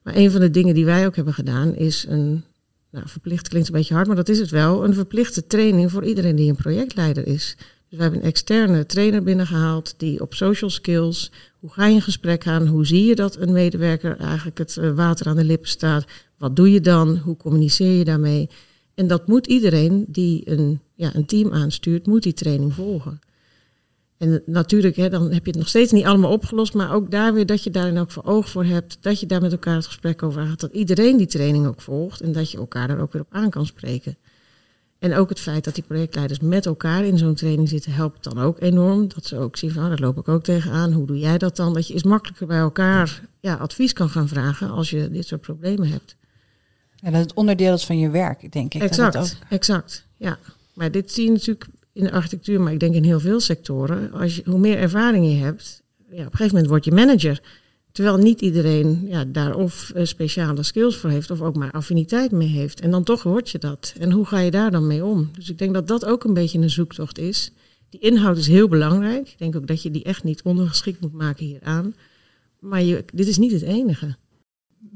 Maar 0.03 0.15
een 0.15 0.31
van 0.31 0.41
de 0.41 0.49
dingen 0.49 0.73
die 0.73 0.85
wij 0.85 1.05
ook 1.05 1.15
hebben 1.15 1.33
gedaan 1.33 1.75
is 1.75 2.05
een, 2.09 2.43
nou 2.91 3.07
verplicht 3.07 3.47
klinkt 3.47 3.67
een 3.67 3.73
beetje 3.73 3.93
hard, 3.93 4.07
maar 4.07 4.15
dat 4.15 4.29
is 4.29 4.39
het 4.39 4.49
wel, 4.49 4.83
een 4.83 4.93
verplichte 4.93 5.47
training 5.47 5.91
voor 5.91 6.05
iedereen 6.05 6.35
die 6.35 6.49
een 6.49 6.55
projectleider 6.55 7.27
is. 7.27 7.55
Dus 7.57 7.97
we 7.97 8.03
hebben 8.03 8.19
een 8.19 8.27
externe 8.27 8.85
trainer 8.85 9.23
binnengehaald 9.23 9.93
die 9.97 10.21
op 10.21 10.33
social 10.33 10.69
skills, 10.69 11.31
hoe 11.59 11.71
ga 11.71 11.85
je 11.85 11.93
in 11.93 12.01
gesprek 12.01 12.47
aan, 12.47 12.67
hoe 12.67 12.85
zie 12.85 13.05
je 13.05 13.15
dat 13.15 13.37
een 13.37 13.51
medewerker 13.51 14.17
eigenlijk 14.17 14.57
het 14.57 14.77
eh, 14.77 14.91
water 14.91 15.27
aan 15.27 15.35
de 15.35 15.43
lippen 15.43 15.69
staat, 15.69 16.05
wat 16.37 16.55
doe 16.55 16.71
je 16.71 16.81
dan, 16.81 17.17
hoe 17.17 17.37
communiceer 17.37 17.97
je 17.97 18.03
daarmee. 18.03 18.49
En 18.99 19.07
dat 19.07 19.27
moet 19.27 19.47
iedereen 19.47 20.05
die 20.07 20.41
een, 20.49 20.79
ja, 20.95 21.15
een 21.15 21.25
team 21.25 21.53
aanstuurt, 21.53 22.07
moet 22.07 22.23
die 22.23 22.33
training 22.33 22.73
volgen. 22.73 23.19
En 24.17 24.41
natuurlijk, 24.45 24.95
hè, 24.95 25.09
dan 25.09 25.31
heb 25.31 25.45
je 25.45 25.51
het 25.51 25.59
nog 25.59 25.67
steeds 25.67 25.91
niet 25.91 26.05
allemaal 26.05 26.31
opgelost, 26.31 26.73
maar 26.73 26.93
ook 26.93 27.11
daar 27.11 27.33
weer 27.33 27.45
dat 27.45 27.63
je 27.63 27.69
daar 27.69 27.93
dan 27.93 28.01
ook 28.01 28.11
voor 28.11 28.23
oog 28.23 28.49
voor 28.49 28.63
hebt, 28.63 28.97
dat 29.01 29.19
je 29.19 29.25
daar 29.25 29.41
met 29.41 29.51
elkaar 29.51 29.75
het 29.75 29.85
gesprek 29.85 30.23
over 30.23 30.45
gaat, 30.45 30.59
dat 30.59 30.73
iedereen 30.73 31.17
die 31.17 31.27
training 31.27 31.67
ook 31.67 31.81
volgt 31.81 32.21
en 32.21 32.31
dat 32.31 32.51
je 32.51 32.57
elkaar 32.57 32.87
daar 32.87 32.99
ook 32.99 33.13
weer 33.13 33.21
op 33.21 33.33
aan 33.33 33.49
kan 33.49 33.65
spreken. 33.65 34.17
En 34.97 35.15
ook 35.15 35.29
het 35.29 35.39
feit 35.39 35.63
dat 35.63 35.75
die 35.75 35.83
projectleiders 35.83 36.39
met 36.39 36.65
elkaar 36.65 37.05
in 37.05 37.17
zo'n 37.17 37.35
training 37.35 37.69
zitten, 37.69 37.91
helpt 37.91 38.23
dan 38.23 38.39
ook 38.39 38.61
enorm. 38.61 39.07
Dat 39.07 39.25
ze 39.25 39.37
ook 39.37 39.57
zien 39.57 39.71
van, 39.71 39.81
nou, 39.83 39.95
daar 39.95 40.05
loop 40.05 40.17
ik 40.17 40.27
ook 40.27 40.43
tegenaan. 40.43 40.93
Hoe 40.93 41.07
doe 41.07 41.19
jij 41.19 41.37
dat 41.37 41.55
dan? 41.55 41.73
Dat 41.73 41.87
je 41.87 41.93
eens 41.93 42.03
makkelijker 42.03 42.47
bij 42.47 42.59
elkaar 42.59 43.21
ja, 43.39 43.55
advies 43.55 43.93
kan 43.93 44.09
gaan 44.09 44.27
vragen 44.27 44.69
als 44.69 44.89
je 44.89 45.09
dit 45.09 45.27
soort 45.27 45.41
problemen 45.41 45.87
hebt. 45.87 46.17
Ja, 47.01 47.11
dat 47.11 47.21
het 47.21 47.33
onderdeel 47.33 47.73
is 47.73 47.85
van 47.85 47.99
je 47.99 48.09
werk, 48.09 48.51
denk 48.51 48.73
ik. 48.73 48.81
Exact, 48.81 49.13
Dat 49.13 49.37
ook... 49.43 49.51
exact. 49.51 50.05
Ja, 50.17 50.37
maar 50.73 50.91
dit 50.91 51.11
zie 51.11 51.25
je 51.25 51.31
natuurlijk 51.31 51.67
in 51.93 52.03
de 52.03 52.11
architectuur, 52.11 52.61
maar 52.61 52.73
ik 52.73 52.79
denk 52.79 52.95
in 52.95 53.03
heel 53.03 53.19
veel 53.19 53.39
sectoren. 53.39 54.11
Als 54.11 54.35
je, 54.35 54.41
hoe 54.45 54.59
meer 54.59 54.77
ervaring 54.77 55.25
je 55.25 55.37
hebt, 55.37 55.81
ja, 55.97 56.19
op 56.19 56.19
een 56.19 56.23
gegeven 56.23 56.47
moment 56.47 56.67
word 56.67 56.85
je 56.85 56.91
manager. 56.91 57.41
Terwijl 57.91 58.17
niet 58.17 58.41
iedereen 58.41 59.05
ja, 59.07 59.25
daar 59.25 59.55
of 59.55 59.91
eh, 59.95 60.05
speciale 60.05 60.63
skills 60.63 60.97
voor 60.97 61.09
heeft 61.09 61.31
of 61.31 61.41
ook 61.41 61.55
maar 61.55 61.71
affiniteit 61.71 62.31
mee 62.31 62.47
heeft. 62.47 62.79
En 62.79 62.91
dan 62.91 63.03
toch 63.03 63.23
word 63.23 63.49
je 63.49 63.57
dat. 63.57 63.93
En 63.99 64.11
hoe 64.11 64.25
ga 64.25 64.39
je 64.39 64.51
daar 64.51 64.71
dan 64.71 64.87
mee 64.87 65.05
om? 65.05 65.29
Dus 65.35 65.49
ik 65.49 65.57
denk 65.57 65.73
dat 65.73 65.87
dat 65.87 66.05
ook 66.05 66.23
een 66.23 66.33
beetje 66.33 66.59
een 66.59 66.69
zoektocht 66.69 67.17
is. 67.17 67.51
Die 67.89 67.99
inhoud 67.99 68.37
is 68.37 68.47
heel 68.47 68.67
belangrijk. 68.67 69.27
Ik 69.27 69.37
denk 69.37 69.55
ook 69.55 69.67
dat 69.67 69.81
je 69.81 69.91
die 69.91 70.03
echt 70.03 70.23
niet 70.23 70.41
ondergeschikt 70.41 71.01
moet 71.01 71.13
maken 71.13 71.45
hieraan. 71.45 71.95
Maar 72.59 72.83
je, 72.83 73.05
dit 73.13 73.27
is 73.27 73.37
niet 73.37 73.51
het 73.51 73.61
enige. 73.61 74.15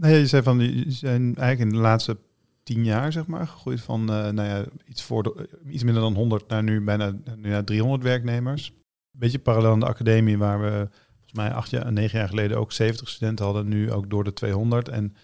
Ja, 0.01 0.07
je 0.07 0.27
zei 0.27 0.43
van, 0.43 0.57
die 0.57 0.91
zijn 0.91 1.35
eigenlijk 1.35 1.59
in 1.59 1.69
de 1.69 1.83
laatste 1.83 2.17
tien 2.63 2.83
jaar, 2.83 3.11
zeg 3.11 3.27
maar, 3.27 3.47
gegroeid 3.47 3.81
van 3.81 4.01
uh, 4.01 4.07
nou 4.07 4.47
ja, 4.47 4.65
iets, 4.85 5.03
voor 5.03 5.23
de, 5.23 5.49
iets 5.67 5.83
minder 5.83 6.01
dan 6.01 6.13
100 6.13 6.47
naar 6.47 6.63
nu 6.63 6.81
bijna 6.81 7.11
nu 7.35 7.49
naar 7.49 7.63
300 7.63 8.03
werknemers. 8.03 8.73
Beetje 9.11 9.39
parallel 9.39 9.71
aan 9.71 9.79
de 9.79 9.85
academie, 9.85 10.37
waar 10.37 10.61
we 10.61 10.87
volgens 11.11 11.33
mij 11.33 11.53
acht 11.53 11.69
jaar, 11.69 11.91
negen 11.91 12.19
jaar 12.19 12.29
geleden 12.29 12.57
ook 12.57 12.71
70 12.71 13.09
studenten 13.09 13.45
hadden, 13.45 13.67
nu 13.67 13.91
ook 13.91 14.09
door 14.09 14.23
de 14.23 14.33
200. 14.33 14.89
En 14.89 15.15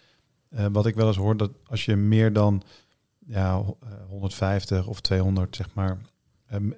uh, 0.49 0.65
wat 0.71 0.85
ik 0.85 0.95
wel 0.95 1.07
eens 1.07 1.17
hoor, 1.17 1.37
dat 1.37 1.51
als 1.65 1.85
je 1.85 1.95
meer 1.95 2.33
dan 2.33 2.63
ja, 3.25 3.63
150 4.07 4.87
of 4.87 5.01
200 5.01 5.55
zeg 5.55 5.73
maar, 5.73 5.97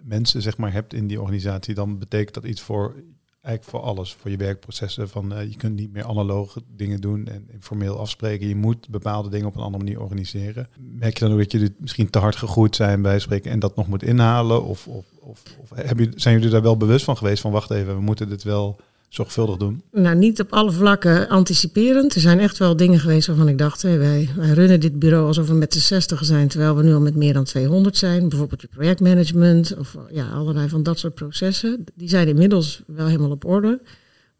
mensen 0.01 0.41
zeg 0.41 0.57
maar, 0.57 0.73
hebt 0.73 0.93
in 0.93 1.07
die 1.07 1.21
organisatie, 1.21 1.73
dan 1.73 1.99
betekent 1.99 2.33
dat 2.33 2.45
iets 2.45 2.61
voor 2.61 2.95
eigenlijk 3.41 3.63
voor 3.63 3.89
alles, 3.89 4.13
voor 4.13 4.31
je 4.31 4.37
werkprocessen. 4.37 5.09
Van, 5.09 5.33
uh, 5.33 5.43
je 5.43 5.55
kunt 5.55 5.75
niet 5.75 5.93
meer 5.93 6.05
analoge 6.05 6.61
dingen 6.75 7.01
doen 7.01 7.27
en 7.27 7.47
informeel 7.51 7.99
afspreken. 7.99 8.47
Je 8.47 8.55
moet 8.55 8.89
bepaalde 8.89 9.29
dingen 9.29 9.47
op 9.47 9.55
een 9.55 9.61
andere 9.61 9.83
manier 9.83 10.01
organiseren. 10.01 10.69
Merk 10.77 11.17
je 11.17 11.23
dan 11.23 11.33
ook 11.33 11.39
dat 11.39 11.51
jullie 11.51 11.75
misschien 11.77 12.09
te 12.09 12.19
hard 12.19 12.35
gegroeid 12.35 12.75
zijn 12.75 13.01
bij 13.01 13.19
spreken 13.19 13.51
en 13.51 13.59
dat 13.59 13.75
nog 13.75 13.87
moet 13.87 14.03
inhalen? 14.03 14.63
Of, 14.63 14.87
of, 14.87 15.05
of, 15.19 15.43
of 15.61 15.69
hebben, 15.75 16.13
zijn 16.15 16.35
jullie 16.35 16.49
daar 16.49 16.61
wel 16.61 16.77
bewust 16.77 17.05
van 17.05 17.17
geweest 17.17 17.41
van 17.41 17.51
wacht 17.51 17.71
even, 17.71 17.95
we 17.95 18.01
moeten 18.01 18.29
dit 18.29 18.43
wel 18.43 18.79
zorgvuldig 19.13 19.57
doen? 19.57 19.81
Nou, 19.91 20.15
niet 20.15 20.39
op 20.39 20.53
alle 20.53 20.71
vlakken 20.71 21.29
anticiperend. 21.29 22.15
Er 22.15 22.21
zijn 22.21 22.39
echt 22.39 22.57
wel 22.57 22.75
dingen 22.75 22.99
geweest 22.99 23.27
waarvan 23.27 23.47
ik 23.47 23.57
dacht, 23.57 23.81
hey, 23.81 23.97
wij, 23.97 24.29
wij 24.35 24.49
runnen 24.49 24.79
dit 24.79 24.99
bureau 24.99 25.27
alsof 25.27 25.47
we 25.47 25.53
met 25.53 25.71
de 25.71 25.79
60 25.79 26.25
zijn, 26.25 26.47
terwijl 26.47 26.75
we 26.75 26.83
nu 26.83 26.93
al 26.93 27.01
met 27.01 27.15
meer 27.15 27.33
dan 27.33 27.43
200 27.43 27.97
zijn. 27.97 28.29
Bijvoorbeeld 28.29 28.61
je 28.61 28.67
projectmanagement 28.67 29.77
of 29.77 29.97
ja, 30.11 30.29
allerlei 30.29 30.69
van 30.69 30.83
dat 30.83 30.99
soort 30.99 31.13
processen. 31.13 31.83
Die 31.95 32.09
zijn 32.09 32.27
inmiddels 32.27 32.81
wel 32.87 33.05
helemaal 33.05 33.31
op 33.31 33.45
orde. 33.45 33.81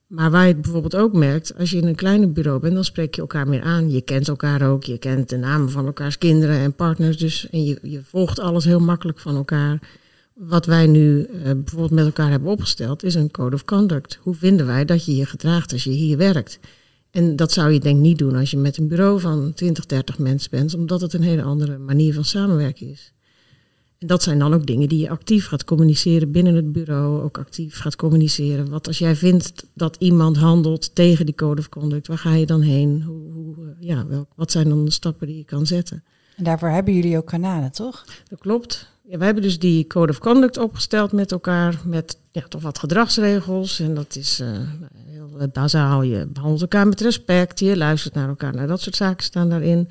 Maar 0.08 0.32
waar 0.32 0.48
je 0.48 0.54
het 0.54 0.62
bijvoorbeeld 0.62 0.96
ook 0.96 1.14
merkt, 1.14 1.58
als 1.58 1.72
je 1.72 1.78
in 1.78 1.88
een 1.88 1.96
kleiner 1.96 2.32
bureau 2.32 2.60
bent, 2.60 2.74
dan 2.74 2.84
spreek 2.84 3.16
je 3.16 3.22
elkaar 3.22 3.48
meer 3.48 3.62
aan. 3.62 3.92
Je 3.92 4.02
kent 4.02 4.28
elkaar 4.28 4.70
ook, 4.70 4.84
je 4.84 4.98
kent 4.98 5.30
de 5.30 5.38
namen 5.38 5.70
van 5.70 5.86
elkaars 5.86 6.18
kinderen 6.18 6.58
en 6.58 6.74
partners. 6.74 7.18
Dus, 7.18 7.50
en 7.50 7.64
je, 7.64 7.80
je 7.82 8.02
volgt 8.04 8.40
alles 8.40 8.66
heel 8.66 8.80
makkelijk 8.80 9.20
van 9.20 9.36
elkaar. 9.36 9.80
Wat 10.48 10.66
wij 10.66 10.88
nu 10.88 11.28
uh, 11.28 11.44
bijvoorbeeld 11.44 11.92
met 11.92 12.06
elkaar 12.06 12.30
hebben 12.30 12.52
opgesteld, 12.52 13.04
is 13.04 13.16
een 13.16 13.32
code 13.32 13.56
of 13.56 13.66
conduct. 13.66 14.20
Hoe 14.22 14.36
vinden 14.36 14.66
wij 14.66 14.86
dat 14.86 15.06
je 15.06 15.16
je 15.16 15.26
gedraagt 15.26 15.72
als 15.72 15.84
je 15.84 15.90
hier 15.90 16.18
werkt? 16.18 16.60
En 17.12 17.36
dat 17.36 17.52
zou 17.52 17.72
je 17.72 17.80
denk 17.80 17.96
ik 17.96 18.02
niet 18.02 18.18
doen 18.18 18.36
als 18.36 18.52
je 18.52 18.58
met 18.58 18.78
een 18.78 18.88
bureau 18.88 19.20
van 19.20 19.54
20, 19.54 19.86
30 19.86 20.20
mensen 20.20 20.50
bent, 20.52 20.74
omdat 20.74 21.02
het 21.02 21.14
een 21.14 21.22
hele 21.22 21.42
andere 21.42 21.78
manier 21.78 22.14
van 22.14 22.26
samenwerken 22.26 22.90
is. 22.90 23.14
En 23.98 24.08
dat 24.08 24.24
zijn 24.24 24.40
dan 24.40 24.54
ook 24.54 24.66
dingen 24.66 24.90
die 24.90 25.00
je 25.00 25.10
actief 25.10 25.48
gaat 25.48 25.64
communiceren 25.64 26.32
binnen 26.32 26.56
het 26.56 26.72
bureau, 26.72 27.22
ook 27.22 27.38
actief 27.38 27.80
gaat 27.80 27.96
communiceren. 27.96 28.70
Wat 28.70 28.88
als 28.88 28.98
jij 28.98 29.16
vindt 29.16 29.68
dat 29.74 29.96
iemand 30.00 30.38
handelt 30.38 30.96
tegen 30.96 31.26
die 31.26 31.36
code 31.36 31.62
of 31.62 31.70
conduct, 31.70 32.08
waar 32.08 32.18
ga 32.18 32.34
je 32.36 32.46
dan 32.46 32.62
heen? 32.62 33.02
Hoe, 33.02 33.32
hoe, 33.32 33.76
ja, 33.80 34.08
welk, 34.08 34.28
wat 34.36 34.52
zijn 34.52 34.70
dan 34.70 34.86
de 34.86 34.92
stappen 34.92 35.28
die 35.28 35.38
je 35.38 35.46
kan 35.46 35.66
zetten? 35.66 36.04
En 36.38 36.44
daarvoor 36.44 36.70
hebben 36.70 36.94
jullie 36.94 37.18
ook 37.18 37.26
kanalen, 37.28 37.72
toch? 37.72 38.06
Dat 38.30 38.40
klopt. 38.40 38.90
Ja, 39.12 39.18
we 39.18 39.26
hebben 39.26 39.44
dus 39.44 39.60
die 39.60 39.88
code 39.88 40.12
of 40.12 40.20
conduct 40.20 40.58
opgesteld 40.58 41.12
met 41.12 41.32
elkaar, 41.32 41.82
met 41.86 42.18
ja, 42.32 42.42
toch 42.48 42.62
wat 42.62 42.80
gedragsregels. 42.80 43.80
En 43.80 43.94
dat 43.94 44.16
is 44.16 44.40
uh, 44.40 44.48
heel 45.06 45.48
bazaal. 45.54 46.02
Je 46.02 46.28
behandelt 46.28 46.62
elkaar 46.62 46.88
met 46.88 47.02
respect, 47.02 47.60
je 47.60 47.78
luistert 47.78 48.14
naar 48.14 48.28
elkaar. 48.28 48.54
Nou, 48.54 48.68
dat 48.68 48.82
soort 48.82 48.96
zaken 48.96 49.24
staan 49.24 49.50
daarin. 49.50 49.90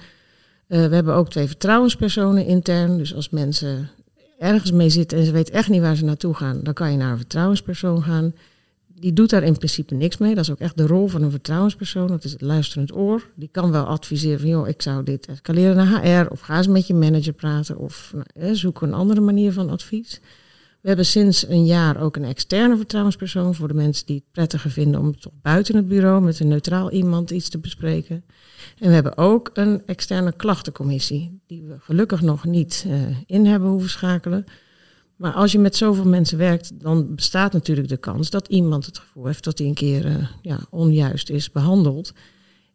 Uh, 0.69 0.87
we 0.87 0.95
hebben 0.95 1.15
ook 1.15 1.31
twee 1.31 1.47
vertrouwenspersonen 1.47 2.47
intern. 2.47 2.99
Dus 2.99 3.15
als 3.15 3.31
mensen 3.31 3.91
ergens 4.39 4.73
mee 4.73 4.91
zitten 4.91 5.19
en 5.19 5.25
ze 5.25 5.33
weten 5.33 5.55
echt 5.55 5.69
niet 5.69 5.81
waar 5.81 5.97
ze 5.97 6.05
naartoe 6.05 6.35
gaan, 6.35 6.61
dan 6.63 6.75
kan 6.75 6.91
je 6.91 6.97
naar 6.97 7.11
een 7.11 7.17
vertrouwenspersoon 7.17 8.03
gaan 8.03 8.35
die 9.01 9.13
doet 9.13 9.31
daar 9.31 9.43
in 9.43 9.57
principe 9.57 9.95
niks 9.95 10.19
mee. 10.19 10.35
Dat 10.35 10.45
is 10.45 10.51
ook 10.51 10.59
echt 10.59 10.77
de 10.77 10.87
rol 10.87 11.07
van 11.07 11.23
een 11.23 11.31
vertrouwenspersoon. 11.31 12.07
Dat 12.07 12.25
is 12.25 12.33
het 12.33 12.41
luisterend 12.41 12.95
oor. 12.95 13.31
Die 13.35 13.49
kan 13.53 13.71
wel 13.71 13.85
adviseren 13.85 14.41
van, 14.41 14.49
joh, 14.49 14.69
ik 14.69 14.83
zou 14.83 15.05
dit 15.05 15.27
escaleren 15.27 15.77
naar 15.77 16.03
HR. 16.03 16.31
Of 16.31 16.41
ga 16.41 16.57
eens 16.57 16.67
met 16.67 16.87
je 16.87 16.95
manager 16.95 17.33
praten. 17.33 17.79
Of 17.79 18.15
nou, 18.35 18.55
zoek 18.55 18.83
een 18.83 18.95
andere 18.95 19.21
manier 19.21 19.53
van 19.53 19.71
advies. 19.71 20.21
We 20.81 20.89
hebben 20.89 21.07
sinds 21.07 21.49
een 21.49 21.65
jaar 21.65 22.01
ook 22.01 22.17
een 22.17 22.25
externe 22.25 22.77
vertrouwenspersoon 22.77 23.55
voor 23.55 23.69
de 23.69 23.75
mensen 23.75 24.07
die 24.07 24.17
het 24.17 24.33
prettiger 24.33 24.71
vinden 24.71 25.01
om 25.01 25.21
toch 25.21 25.33
buiten 25.43 25.77
het 25.77 25.89
bureau 25.89 26.23
met 26.23 26.41
een 26.41 26.49
neutraal 26.49 26.91
iemand 26.91 27.31
iets 27.31 27.49
te 27.49 27.59
bespreken. 27.59 28.25
En 28.79 28.89
we 28.89 28.95
hebben 28.95 29.17
ook 29.17 29.51
een 29.55 29.83
externe 29.87 30.33
klachtencommissie, 30.33 31.41
die 31.47 31.63
we 31.63 31.77
gelukkig 31.81 32.21
nog 32.21 32.45
niet 32.45 32.85
uh, 32.87 32.95
in 33.27 33.47
hebben 33.47 33.69
hoeven 33.69 33.91
schakelen. 33.91 34.45
Maar 35.21 35.33
als 35.33 35.53
je 35.53 35.59
met 35.59 35.77
zoveel 35.77 36.05
mensen 36.05 36.39
werkt, 36.39 36.81
dan 36.81 37.15
bestaat 37.15 37.53
natuurlijk 37.53 37.89
de 37.89 37.97
kans 37.97 38.31
dat 38.31 38.49
iemand 38.49 38.87
het 38.87 38.99
gevoel 38.99 39.27
heeft 39.27 39.45
dat 39.45 39.59
hij 39.59 39.67
een 39.67 39.75
keer 39.75 40.07
uh, 40.07 40.29
ja, 40.43 40.59
onjuist 40.71 41.31
is 41.31 41.51
behandeld. 41.51 42.13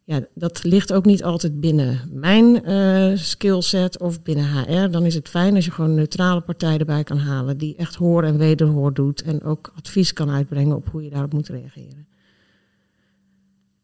Ja, 0.04 0.26
dat 0.34 0.64
ligt 0.64 0.92
ook 0.92 1.04
niet 1.04 1.24
altijd 1.24 1.60
binnen 1.60 2.00
mijn 2.12 2.70
uh, 2.70 3.16
skillset 3.16 4.00
of 4.00 4.22
binnen 4.22 4.44
HR. 4.44 4.90
Dan 4.90 5.04
is 5.04 5.14
het 5.14 5.28
fijn 5.28 5.54
als 5.54 5.64
je 5.64 5.70
gewoon 5.70 5.90
een 5.90 5.96
neutrale 5.96 6.40
partij 6.40 6.78
erbij 6.78 7.04
kan 7.04 7.18
halen 7.18 7.58
die 7.58 7.76
echt 7.76 7.94
hoor 7.94 8.22
en 8.22 8.38
wederhoor 8.38 8.94
doet 8.94 9.22
en 9.22 9.42
ook 9.42 9.72
advies 9.76 10.12
kan 10.12 10.30
uitbrengen 10.30 10.76
op 10.76 10.88
hoe 10.88 11.02
je 11.02 11.10
daarop 11.10 11.32
moet 11.32 11.48
reageren. 11.48 12.06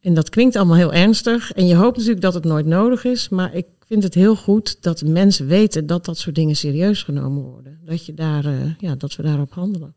En 0.02 0.14
dat 0.14 0.28
klinkt 0.28 0.56
allemaal 0.56 0.76
heel 0.76 0.92
ernstig 0.92 1.52
en 1.52 1.66
je 1.66 1.74
hoopt 1.74 1.96
natuurlijk 1.96 2.22
dat 2.22 2.34
het 2.34 2.44
nooit 2.44 2.66
nodig 2.66 3.04
is, 3.04 3.28
maar 3.28 3.54
ik 3.54 3.66
vind 3.86 4.02
het 4.02 4.14
heel 4.14 4.36
goed 4.36 4.82
dat 4.82 5.02
mensen 5.02 5.46
weten 5.46 5.86
dat 5.86 6.04
dat 6.04 6.18
soort 6.18 6.34
dingen 6.34 6.56
serieus 6.56 7.02
genomen 7.02 7.42
worden. 7.42 7.80
Dat, 7.84 8.06
je 8.06 8.14
daar, 8.14 8.44
uh, 8.44 8.74
ja, 8.78 8.94
dat 8.94 9.16
we 9.16 9.22
daarop 9.22 9.52
handelen. 9.52 9.94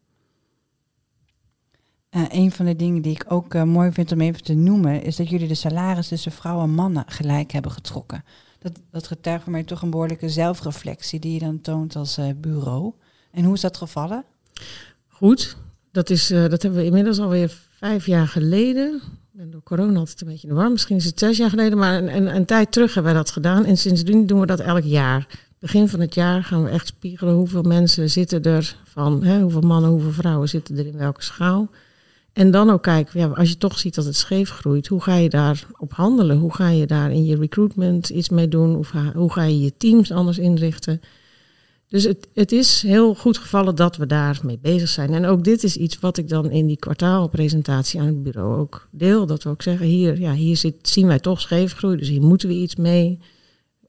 Uh, 2.12 2.26
een 2.30 2.52
van 2.52 2.66
de 2.66 2.76
dingen 2.76 3.02
die 3.02 3.12
ik 3.12 3.26
ook 3.28 3.54
uh, 3.54 3.64
mooi 3.64 3.92
vind 3.92 4.12
om 4.12 4.22
even 4.22 4.44
te 4.44 4.54
noemen, 4.54 5.04
is 5.04 5.16
dat 5.16 5.30
jullie 5.30 5.48
de 5.48 5.56
salaris 5.56 6.08
tussen 6.08 6.32
vrouwen 6.32 6.64
en 6.64 6.74
mannen 6.74 7.04
gelijk 7.08 7.52
hebben 7.52 7.72
getrokken. 7.72 8.24
Dat, 8.60 8.72
dat 8.92 9.08
getuigt 9.08 9.44
voor 9.44 9.52
mij 9.52 9.64
toch 9.64 9.82
een 9.82 9.90
behoorlijke 9.90 10.30
zelfreflectie 10.30 11.20
die 11.20 11.34
je 11.34 11.40
dan 11.40 11.62
toont 11.62 11.96
als 11.96 12.20
bureau. 12.36 12.94
En 13.32 13.44
hoe 13.44 13.54
is 13.54 13.62
dat 13.62 13.78
gevallen? 13.78 14.24
Goed, 15.08 15.58
dat, 15.92 16.10
is, 16.10 16.28
dat 16.28 16.62
hebben 16.62 16.80
we 16.80 16.86
inmiddels 16.86 17.20
alweer 17.20 17.58
vijf 17.70 18.06
jaar 18.06 18.28
geleden 18.28 19.02
ben 19.38 19.52
door 19.52 19.64
corona 19.64 20.00
altijd 20.00 20.22
een 20.22 20.28
beetje 20.28 20.48
in 20.48 20.54
de 20.54 20.60
war. 20.60 20.72
Misschien 20.72 20.96
is 20.96 21.06
het 21.06 21.20
zes 21.20 21.38
jaar 21.38 21.50
geleden, 21.50 21.78
maar 21.78 22.04
een, 22.04 22.36
een, 22.36 22.46
tijd 22.46 22.72
terug 22.72 22.94
hebben 22.94 23.14
wij 23.14 23.22
dat 23.22 23.32
gedaan. 23.32 23.66
En 23.66 23.78
sindsdien 23.78 24.26
doen 24.26 24.40
we 24.40 24.46
dat 24.46 24.60
elk 24.60 24.84
jaar. 24.84 25.28
Begin 25.60 25.90
van 25.90 26.00
het 26.00 26.14
jaar 26.14 26.44
gaan 26.44 26.64
we 26.64 26.70
echt 26.70 26.88
spiegelen 26.88 27.34
hoeveel 27.34 27.62
mensen 27.62 28.10
zitten 28.10 28.44
er 28.44 28.78
van, 28.84 29.24
hè, 29.24 29.42
hoeveel 29.42 29.62
mannen, 29.62 29.90
hoeveel 29.90 30.12
vrouwen 30.12 30.50
zitten 30.50 30.78
er 30.78 30.86
in 30.86 30.98
welke 30.98 31.24
schaal. 31.24 31.70
En 32.34 32.52
dan 32.52 32.70
ook 32.70 32.82
kijken, 32.82 33.20
ja, 33.20 33.28
als 33.28 33.50
je 33.50 33.58
toch 33.58 33.80
ziet 33.80 33.96
dat 33.96 34.06
het 34.06 34.16
scheef 34.16 34.50
groeit, 34.50 34.88
hoe 34.88 35.02
ga 35.02 35.16
je 35.16 35.30
daar 35.30 35.66
op 35.78 35.94
handelen? 35.94 36.38
Hoe 36.38 36.54
ga 36.54 36.70
je 36.70 36.86
daar 36.86 37.12
in 37.12 37.26
je 37.26 37.38
recruitment 37.38 38.10
iets 38.10 38.30
mee 38.30 38.48
doen? 38.48 38.76
Of 38.76 38.92
hoe 39.14 39.32
ga 39.32 39.44
je 39.44 39.60
je 39.60 39.78
teams 39.78 40.12
anders 40.12 40.38
inrichten? 40.38 41.02
Dus 41.96 42.04
het, 42.04 42.28
het 42.34 42.52
is 42.52 42.82
heel 42.82 43.16
goed 43.16 43.38
gevallen 43.38 43.76
dat 43.76 43.98
we 43.98 44.06
daarmee 44.06 44.60
bezig 44.62 44.90
zijn. 44.90 45.14
En 45.14 45.26
ook 45.26 45.44
dit 45.44 45.64
is 45.64 45.78
iets 45.78 46.00
wat 46.00 46.18
ik 46.18 46.30
dan 46.30 46.52
in 46.52 46.66
die 46.66 46.78
kwartaalpresentatie 46.78 48.00
aan 48.00 48.06
het 48.06 48.24
bureau 48.24 48.60
ook 48.60 48.88
deel. 48.92 49.26
Dat 49.26 49.44
we 49.44 49.50
ook 49.50 49.62
zeggen, 49.62 49.86
hier, 49.86 50.20
ja, 50.20 50.34
hier 50.34 50.58
zit, 50.58 50.90
zien 50.90 51.08
wij 51.08 51.20
toch 51.20 51.42
scheefgroei, 51.42 51.98
dus 51.98 52.08
hier 52.08 52.22
moeten 52.22 52.48
we 52.48 52.54
iets 52.54 52.76
mee. 52.76 53.20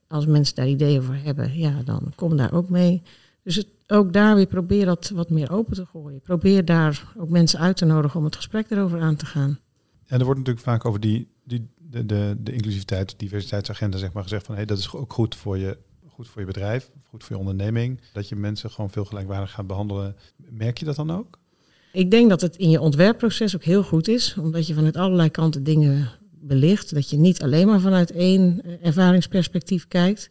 Als 0.07 0.25
mensen 0.25 0.55
daar 0.55 0.67
ideeën 0.67 1.03
voor 1.03 1.15
hebben, 1.15 1.57
ja, 1.57 1.81
dan 1.85 2.11
kom 2.15 2.37
daar 2.37 2.53
ook 2.53 2.69
mee. 2.69 3.01
Dus 3.43 3.55
het, 3.55 3.67
ook 3.87 4.13
daar 4.13 4.35
weer 4.35 4.47
probeer 4.47 4.85
dat 4.85 5.09
wat 5.09 5.29
meer 5.29 5.51
open 5.51 5.75
te 5.75 5.85
gooien. 5.85 6.21
Probeer 6.21 6.65
daar 6.65 7.13
ook 7.17 7.29
mensen 7.29 7.59
uit 7.59 7.77
te 7.77 7.85
nodigen 7.85 8.19
om 8.19 8.25
het 8.25 8.35
gesprek 8.35 8.69
erover 8.69 9.01
aan 9.01 9.15
te 9.15 9.25
gaan. 9.25 9.59
Ja, 10.05 10.17
er 10.17 10.25
wordt 10.25 10.39
natuurlijk 10.39 10.65
vaak 10.65 10.85
over 10.85 10.99
die, 10.99 11.27
die, 11.43 11.67
de, 11.77 12.05
de, 12.05 12.35
de 12.39 12.51
inclusiviteit, 12.51 13.19
diversiteitsagenda 13.19 13.97
zeg 13.97 14.13
maar, 14.13 14.23
gezegd 14.23 14.45
van 14.45 14.55
hé, 14.55 14.61
hey, 14.61 14.69
dat 14.69 14.77
is 14.77 14.93
ook 14.93 15.13
goed 15.13 15.35
voor 15.35 15.57
je 15.57 15.77
goed 16.17 16.27
voor 16.27 16.41
je 16.41 16.47
bedrijf, 16.47 16.89
goed 17.09 17.23
voor 17.23 17.35
je 17.35 17.41
onderneming. 17.41 17.99
Dat 18.13 18.29
je 18.29 18.35
mensen 18.35 18.71
gewoon 18.71 18.89
veel 18.89 19.05
gelijkwaardig 19.05 19.51
gaat 19.51 19.67
behandelen. 19.67 20.15
Merk 20.49 20.77
je 20.77 20.85
dat 20.85 20.95
dan 20.95 21.11
ook? 21.11 21.39
Ik 21.93 22.11
denk 22.11 22.29
dat 22.29 22.41
het 22.41 22.55
in 22.55 22.69
je 22.69 22.81
ontwerpproces 22.81 23.55
ook 23.55 23.63
heel 23.63 23.83
goed 23.83 24.07
is, 24.07 24.35
omdat 24.39 24.67
je 24.67 24.73
vanuit 24.73 24.97
allerlei 24.97 25.29
kanten 25.29 25.63
dingen 25.63 26.09
belicht. 26.31 26.93
Dat 26.93 27.09
je 27.09 27.17
niet 27.17 27.41
alleen 27.41 27.67
maar 27.67 27.79
vanuit 27.79 28.11
één 28.11 28.61
eh, 28.63 28.85
ervaringsperspectief 28.85 29.87
kijkt. 29.87 30.29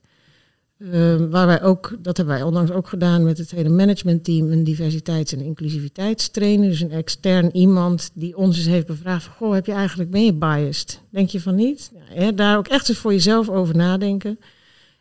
Uh, 0.78 1.16
waar 1.31 1.47
wij 1.47 1.62
ook, 1.62 1.97
dat 1.99 2.16
hebben 2.16 2.35
wij 2.35 2.45
onlangs 2.45 2.71
ook 2.71 2.88
gedaan 2.88 3.25
met 3.25 3.38
het 3.38 3.50
hele 3.50 3.69
managementteam, 3.69 4.50
een 4.50 4.64
diversiteits- 4.64 5.33
en 5.33 5.40
inclusiviteitstrainer. 5.40 6.69
Dus 6.69 6.81
een 6.81 6.90
extern 6.90 7.57
iemand 7.57 8.11
die 8.14 8.37
ons 8.37 8.57
eens 8.57 8.66
heeft 8.66 8.87
bevraagd: 8.87 9.26
Goh, 9.26 9.55
heb 9.55 9.66
je 9.66 9.73
eigenlijk, 9.73 10.11
ben 10.11 10.25
je 10.25 10.35
biased? 10.35 11.00
Denk 11.11 11.28
je 11.28 11.40
van 11.40 11.55
niet? 11.55 11.93
Daar 12.35 12.59
ook 12.59 12.69
echt 12.69 12.88
eens 12.88 12.99
voor 12.99 13.12
jezelf 13.12 13.49
over 13.49 13.76
nadenken. 13.76 14.38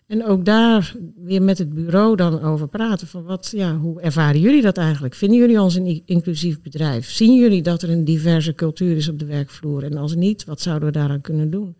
En 0.08 0.26
ook 0.26 0.46
daar 0.46 0.96
weer 1.16 1.42
met 1.42 1.58
het 1.58 1.74
bureau 1.74 2.16
dan 2.16 2.42
over 2.42 2.68
praten. 2.68 3.08
Van 3.08 3.24
wat, 3.24 3.52
ja, 3.56 3.78
hoe 3.78 4.02
ervaren 4.02 4.40
jullie 4.40 4.62
dat 4.62 4.78
eigenlijk? 4.78 5.16
Vinden 5.16 5.38
jullie 5.38 5.62
ons 5.62 5.76
een 5.76 6.02
inclusief 6.06 6.62
bedrijf? 6.62 7.12
Zien 7.12 7.36
jullie 7.36 7.62
dat 7.62 7.82
er 7.82 7.90
een 7.90 8.06
diverse 8.06 8.54
cultuur 8.54 8.96
is 8.96 9.10
op 9.10 9.20
de 9.20 9.26
werkvloer? 9.26 9.84
En 9.84 9.98
als 9.98 10.16
niet, 10.16 10.46
wat 10.46 10.62
zouden 10.62 10.88
we 10.88 10.94
daaraan 10.94 11.22
kunnen 11.22 11.50
doen? 11.50 11.76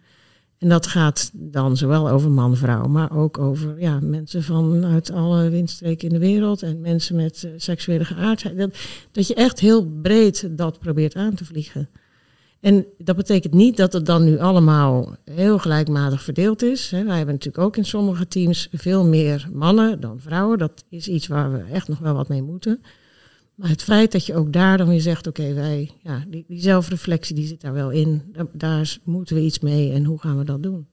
En 0.58 0.70
dat 0.70 0.88
gaat 0.88 1.32
dan 1.34 1.78
zowel 1.78 2.10
over 2.10 2.32
man-vrouw, 2.32 2.88
maar 2.88 3.18
ook 3.18 3.38
over 3.38 3.80
ja, 3.80 4.00
mensen 4.00 4.44
vanuit 4.44 5.12
alle 5.12 5.50
windstreken 5.50 6.08
in 6.08 6.14
de 6.14 6.26
wereld 6.26 6.62
en 6.62 6.82
mensen 6.82 7.16
met 7.16 7.44
uh, 7.46 7.52
seksuele 7.56 8.06
geaardheid. 8.06 8.58
Dat, 8.58 8.76
dat 9.12 9.28
je 9.28 9.34
echt 9.34 9.60
heel 9.60 9.86
breed 10.02 10.50
dat 10.52 10.80
probeert 10.80 11.16
aan 11.16 11.34
te 11.34 11.46
vliegen. 11.46 11.90
En 12.66 12.86
dat 12.98 13.16
betekent 13.16 13.54
niet 13.54 13.78
dat 13.78 13.94
het 13.94 14.06
dan 14.06 14.24
nu 14.24 14.40
allemaal 14.40 15.16
heel 15.26 15.58
gelijkmatig 15.60 16.24
verdeeld 16.24 16.62
is. 16.62 16.90
Wij 16.90 17.00
hebben 17.00 17.34
natuurlijk 17.34 17.64
ook 17.64 17.78
in 17.78 17.86
sommige 17.86 18.28
teams 18.28 18.68
veel 18.72 19.06
meer 19.06 19.50
mannen 19.54 20.00
dan 20.00 20.20
vrouwen. 20.20 20.58
Dat 20.58 20.84
is 20.90 21.08
iets 21.08 21.28
waar 21.28 21.52
we 21.52 21.64
echt 21.72 21.88
nog 21.88 22.00
wel 22.00 22.14
wat 22.14 22.28
mee 22.28 22.42
moeten. 22.42 22.82
Maar 23.56 23.70
het 23.70 23.84
feit 23.84 24.12
dat 24.12 24.26
je 24.26 24.36
ook 24.36 24.54
daar 24.54 24.78
dan 24.78 24.88
weer 24.88 25.02
zegt, 25.02 25.28
oké, 25.28 25.54
wij, 25.54 25.92
ja, 26.04 26.26
die, 26.28 26.46
die, 26.48 26.60
zelfreflectie 26.60 27.36
die 27.36 27.48
zit 27.48 27.62
daar 27.62 27.74
wel 27.74 27.90
in. 27.92 28.22
Daar, 28.32 28.46
daar, 28.54 28.98
moeten 29.04 29.36
we 29.36 29.42
iets 29.42 29.60
mee 29.60 29.92
en 29.92 30.06
hoe 30.06 30.20
gaan 30.20 30.38
we 30.38 30.44
dat 30.44 30.64
doen? 30.64 30.88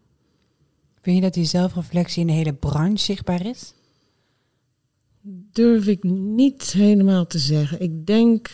Vind 1.00 1.16
je 1.16 1.22
dat 1.22 1.34
die 1.34 1.44
zelfreflectie 1.44 2.20
in 2.20 2.26
de 2.26 2.32
hele 2.32 2.54
branche 2.54 3.04
zichtbaar 3.04 3.46
is? 3.46 3.74
Durf 5.52 5.86
ik 5.86 6.02
niet 6.02 6.72
helemaal 6.72 7.26
te 7.26 7.38
zeggen. 7.38 7.80
Ik 7.80 8.06
denk, 8.06 8.50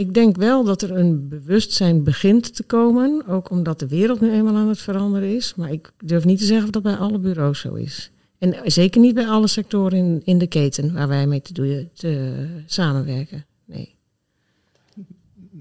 ik 0.00 0.14
denk 0.14 0.36
wel 0.36 0.64
dat 0.64 0.82
er 0.82 0.96
een 0.96 1.28
bewustzijn 1.28 2.04
begint 2.04 2.54
te 2.56 2.62
komen. 2.62 3.26
Ook 3.26 3.50
omdat 3.50 3.78
de 3.78 3.88
wereld 3.88 4.20
nu 4.20 4.32
eenmaal 4.32 4.56
aan 4.56 4.68
het 4.68 4.78
veranderen 4.78 5.34
is. 5.34 5.54
Maar 5.54 5.72
ik 5.72 5.92
durf 6.04 6.24
niet 6.24 6.38
te 6.38 6.44
zeggen 6.44 6.64
of 6.64 6.70
dat 6.70 6.82
bij 6.82 6.96
alle 6.96 7.18
bureaus 7.18 7.60
zo 7.60 7.74
is. 7.74 8.10
En 8.38 8.70
zeker 8.70 9.00
niet 9.00 9.14
bij 9.14 9.28
alle 9.28 9.46
sectoren 9.46 9.98
in, 9.98 10.20
in 10.24 10.38
de 10.38 10.46
keten 10.46 10.92
waar 10.92 11.08
wij 11.08 11.26
mee 11.26 11.40
te, 11.40 11.52
doen, 11.52 11.90
te 11.94 12.62
samenwerken. 12.66 13.46
Nee. 13.64 13.94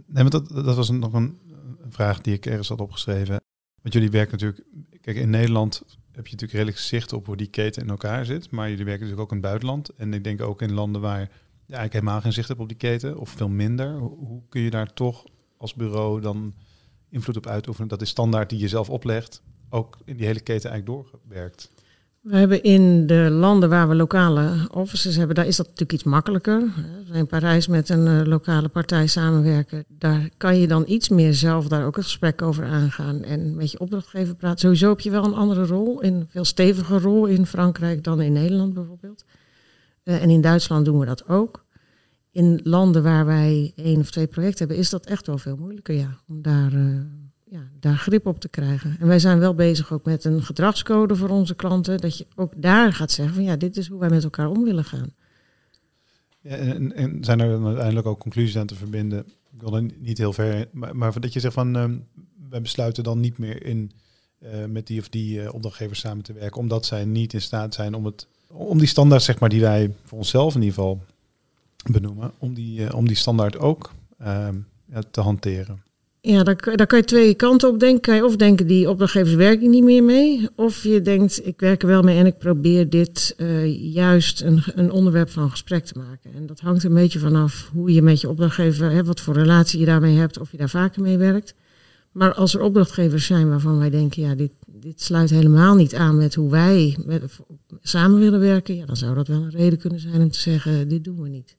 Nee, 0.06 0.24
maar 0.24 0.30
dat, 0.30 0.50
dat 0.50 0.76
was 0.76 0.90
nog 0.90 1.14
een, 1.14 1.38
vraag 1.90 2.22
die 2.22 2.34
ik 2.34 2.46
ergens 2.46 2.68
had 2.68 2.82
opgeschreven. 2.82 3.42
Want 3.82 3.94
jullie 3.94 4.10
werken 4.10 4.32
natuurlijk, 4.32 4.62
kijk, 5.02 5.18
in 5.18 5.30
Nederland 5.30 5.84
heb 6.12 6.28
je 6.28 6.36
eigenlijk 11.70 11.94
helemaal 11.94 12.22
geen 12.22 12.34
zicht 12.34 12.48
hebt 12.48 12.60
op 12.60 12.68
die 12.68 12.78
keten, 12.78 13.18
of 13.18 13.30
veel 13.30 13.50
minder. 13.50 13.98
Hoe, 13.98 14.18
hoe 14.18 14.42
kun 14.50 14.62
je 14.62 14.70
daar 14.70 14.94
toch 14.94 15.24
als 15.58 15.74
bureau 15.74 16.22
dan 16.22 16.54
invloed 17.10 17.38
op 17.38 17.48
uitoefenen? 17.48 17.90
Dat 17.90 18.02
is 18.02 18.10
standaard 18.10 18.50
die 18.50 18.60
je 18.60 18.68
zelf 18.68 18.90
oplegt, 18.90 19.42
ook 19.70 19.98
in 20.06 20.18
die 20.18 20.26
hele 20.26 20.40
keten 20.40 20.70
eigenlijk 20.70 20.86
doorgewerkt. 20.86 21.70
We 22.20 22.38
hebben 22.38 22.64
in 22.64 23.08
de 23.08 23.30
landen 23.32 23.70
waar 23.70 23.90
we 23.90 23.96
lokale 23.96 24.68
offices 24.72 25.16
hebben, 25.16 25.36
daar 25.36 25.48
is 25.48 25.56
dat 25.56 25.66
natuurlijk 25.66 25.94
iets 25.94 26.04
makkelijker. 26.04 26.64
In 27.14 27.28
Parijs 27.28 27.68
met 27.68 27.90
een 27.90 28.08
eh, 28.08 28.26
lokale 28.26 28.68
partij 28.68 29.08
samenwerken, 29.08 29.86
daar 29.88 30.30
kan 30.38 30.60
je 30.60 30.68
dan 30.68 30.84
iets 30.88 31.10
meer 31.10 31.34
zelf 31.34 31.68
daar 31.68 31.86
ook 31.86 31.98
een 31.98 32.04
gesprek 32.04 32.42
over 32.42 32.66
aangaan 32.66 33.24
en 33.24 33.56
met 33.56 33.72
je 33.72 33.80
opdrachtgever 33.80 34.36
praten. 34.36 34.60
Sowieso 34.60 34.90
heb 34.90 35.00
je 35.00 35.10
wel 35.10 35.26
een 35.26 35.34
andere 35.34 35.66
rol, 35.66 36.04
een 36.04 36.28
veel 36.30 36.46
steviger 36.46 37.02
rol 37.02 37.26
in 37.26 37.46
Frankrijk 37.46 38.04
dan 38.04 38.22
in 38.22 38.34
Nederland 38.34 38.74
bijvoorbeeld. 38.74 39.26
Uh, 40.10 40.24
en 40.24 40.30
in 40.30 40.42
Duitsland 40.42 40.86
doen 40.86 41.00
we 41.00 41.06
dat 41.06 41.28
ook. 41.28 41.66
In 42.32 42.60
landen 42.64 43.04
waar 43.04 43.26
wij 43.26 43.72
één 43.76 44.00
of 44.00 44.12
twee 44.12 44.28
projecten 44.28 44.60
hebben, 44.60 44.78
is 44.78 44.90
dat 44.90 45.06
echt 45.06 45.28
wel 45.28 45.38
veel 45.38 45.58
moeilijker, 45.58 45.96
ja, 45.96 46.20
om 46.28 46.42
daar... 46.42 46.74
Uh, 46.74 47.02
ja, 47.52 47.70
daar 47.80 47.98
grip 47.98 48.26
op 48.26 48.40
te 48.40 48.50
krijgen. 48.50 48.96
En 49.00 49.08
wij 49.08 49.20
zijn 49.20 49.40
wel 49.40 49.56
bezig 49.56 49.94
ook 49.94 50.06
met 50.06 50.24
een 50.24 50.44
gedragscode 50.44 51.16
voor 51.16 51.30
onze 51.30 51.56
klanten. 51.56 51.98
Dat 51.98 52.18
je 52.18 52.28
ook 52.36 52.54
daar 52.56 52.94
gaat 52.94 53.12
zeggen 53.12 53.36
van 53.36 53.44
ja, 53.44 53.56
dit 53.56 53.78
is 53.78 53.88
hoe 53.88 54.00
wij 54.00 54.10
met 54.10 54.24
elkaar 54.24 54.50
om 54.50 54.64
willen 54.64 54.84
gaan. 54.84 55.14
En, 56.42 56.96
en 56.96 57.24
zijn 57.24 57.40
er 57.40 57.66
uiteindelijk 57.66 58.08
ook 58.08 58.20
conclusies 58.20 58.58
aan 58.58 58.68
te 58.68 58.76
verbinden? 58.76 59.20
Ik 59.54 59.62
wil 59.62 59.90
niet 60.00 60.18
heel 60.18 60.34
ver, 60.34 60.68
maar, 60.72 60.96
maar 60.96 61.20
dat 61.20 61.34
je 61.34 61.40
zegt 61.40 61.54
van 61.54 61.78
uh, 61.78 61.98
wij 62.50 62.62
besluiten 62.62 63.04
dan 63.04 63.20
niet 63.20 63.38
meer 63.38 63.66
in 63.66 63.92
uh, 64.40 64.66
met 64.66 64.88
die 64.88 65.00
of 65.00 65.10
die 65.10 65.54
opdrachtgevers 65.54 66.00
samen 66.00 66.24
te 66.24 66.34
werken, 66.34 66.62
omdat 66.62 66.86
zij 66.86 67.06
niet 67.06 67.34
in 67.34 67.42
staat 67.42 67.74
zijn 67.74 67.94
om 67.94 68.06
het 68.06 68.28
om 68.52 68.78
die 68.78 68.88
standaard 68.88 69.24
zeg 69.24 69.40
maar 69.40 69.50
die 69.50 69.62
wij 69.62 69.94
voor 70.06 70.18
onszelf 70.18 70.56
in 70.56 70.62
ieder 70.62 70.76
geval 70.76 71.02
benoemen, 71.92 72.32
om 72.38 72.54
die, 72.54 72.96
om 72.96 73.08
die 73.08 73.18
standaard 73.18 73.58
ook 73.58 73.92
ehm, 74.18 74.56
te 75.12 75.22
hanteren. 75.22 75.82
Ja, 76.22 76.44
daar, 76.44 76.76
daar 76.76 76.88
kan 76.88 77.00
je 77.00 77.06
twee 77.06 77.34
kanten 77.34 77.70
op 77.70 77.80
denken. 77.80 78.02
Kan 78.02 78.16
je 78.16 78.26
of 78.26 78.36
denken, 78.36 78.68
die 78.68 78.90
opdrachtgevers 78.90 79.36
werken 79.36 79.70
niet 79.70 79.84
meer 79.84 80.04
mee. 80.04 80.48
Of 80.56 80.84
je 80.84 81.02
denkt, 81.02 81.48
ik 81.48 81.60
werk 81.60 81.82
er 81.82 81.88
wel 81.88 82.02
mee 82.02 82.18
en 82.18 82.26
ik 82.26 82.38
probeer 82.38 82.90
dit 82.90 83.34
uh, 83.38 83.94
juist 83.94 84.42
een, 84.42 84.64
een 84.76 84.92
onderwerp 84.92 85.30
van 85.30 85.50
gesprek 85.50 85.86
te 85.86 85.98
maken. 85.98 86.34
En 86.36 86.46
dat 86.46 86.60
hangt 86.60 86.84
een 86.84 86.94
beetje 86.94 87.20
vanaf 87.20 87.70
hoe 87.74 87.94
je 87.94 88.02
met 88.02 88.22
je 88.22 88.30
opdrachtgever, 88.30 88.92
hè, 88.92 89.04
wat 89.04 89.20
voor 89.20 89.34
relatie 89.34 89.80
je 89.80 89.86
daarmee 89.86 90.18
hebt, 90.18 90.40
of 90.40 90.52
je 90.52 90.58
daar 90.58 90.70
vaker 90.70 91.02
mee 91.02 91.18
werkt. 91.18 91.54
Maar 92.12 92.34
als 92.34 92.54
er 92.54 92.62
opdrachtgevers 92.62 93.26
zijn 93.26 93.50
waarvan 93.50 93.80
wij 93.80 93.90
denken, 93.90 94.22
ja, 94.22 94.36
dit, 94.36 94.52
dit 94.80 95.02
sluit 95.02 95.30
helemaal 95.30 95.76
niet 95.76 95.96
aan 95.96 96.18
met 96.18 96.36
hoe 96.36 96.50
wij 96.50 96.98
met, 97.06 97.40
samen 97.82 98.20
willen 98.20 98.40
werken, 98.40 98.76
ja, 98.76 98.86
dan 98.86 98.96
zou 98.96 99.16
dat 99.16 99.28
wel 99.28 99.42
een 99.42 99.50
reden 99.50 99.80
kunnen 99.80 100.00
zijn 100.00 100.22
om 100.22 100.32
te 100.32 100.40
zeggen, 100.40 100.88
dit 100.88 101.04
doen 101.04 101.22
we 101.22 101.30
niet. 101.30 101.58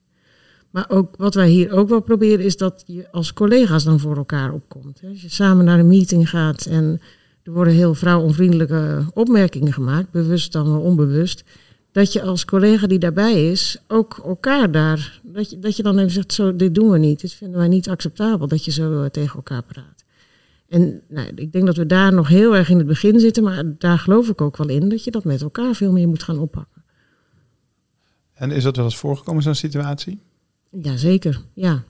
Maar 0.71 0.85
ook 0.89 1.15
wat 1.17 1.33
wij 1.33 1.49
hier 1.49 1.71
ook 1.71 1.89
wel 1.89 2.01
proberen 2.01 2.45
is 2.45 2.57
dat 2.57 2.83
je 2.85 3.11
als 3.11 3.33
collega's 3.33 3.83
dan 3.83 3.99
voor 3.99 4.17
elkaar 4.17 4.53
opkomt. 4.53 5.01
Als 5.09 5.21
je 5.21 5.29
samen 5.29 5.65
naar 5.65 5.79
een 5.79 5.87
meeting 5.87 6.29
gaat 6.29 6.65
en 6.65 7.01
er 7.43 7.51
worden 7.51 7.73
heel 7.73 7.93
vrouwonvriendelijke 7.93 9.05
opmerkingen 9.13 9.73
gemaakt, 9.73 10.11
bewust 10.11 10.51
dan 10.51 10.71
wel 10.71 10.81
onbewust. 10.81 11.43
Dat 11.91 12.13
je 12.13 12.21
als 12.21 12.45
collega 12.45 12.87
die 12.87 12.99
daarbij 12.99 13.51
is, 13.51 13.77
ook 13.87 14.21
elkaar 14.25 14.71
daar, 14.71 15.21
dat 15.23 15.49
je, 15.49 15.59
dat 15.59 15.75
je 15.75 15.83
dan 15.83 15.97
even 15.97 16.11
zegt, 16.11 16.33
zo, 16.33 16.55
dit 16.55 16.75
doen 16.75 16.89
we 16.89 16.97
niet, 16.97 17.21
dit 17.21 17.33
vinden 17.33 17.57
wij 17.57 17.67
niet 17.67 17.89
acceptabel, 17.89 18.47
dat 18.47 18.65
je 18.65 18.71
zo 18.71 19.09
tegen 19.09 19.35
elkaar 19.35 19.63
praat. 19.63 20.00
En 20.71 21.01
nou, 21.07 21.31
ik 21.35 21.51
denk 21.51 21.65
dat 21.65 21.77
we 21.77 21.85
daar 21.85 22.13
nog 22.13 22.27
heel 22.27 22.55
erg 22.55 22.69
in 22.69 22.77
het 22.77 22.87
begin 22.87 23.19
zitten, 23.19 23.43
maar 23.43 23.63
daar 23.77 23.99
geloof 23.99 24.29
ik 24.29 24.41
ook 24.41 24.57
wel 24.57 24.69
in, 24.69 24.89
dat 24.89 25.03
je 25.03 25.11
dat 25.11 25.23
met 25.23 25.41
elkaar 25.41 25.75
veel 25.75 25.91
meer 25.91 26.07
moet 26.07 26.23
gaan 26.23 26.39
oppakken. 26.39 26.83
En 28.33 28.51
is 28.51 28.63
dat 28.63 28.75
wel 28.75 28.85
eens 28.85 28.97
voorgekomen, 28.97 29.43
zo'n 29.43 29.55
situatie? 29.55 30.19
Jazeker, 30.69 31.41
ja. 31.53 31.83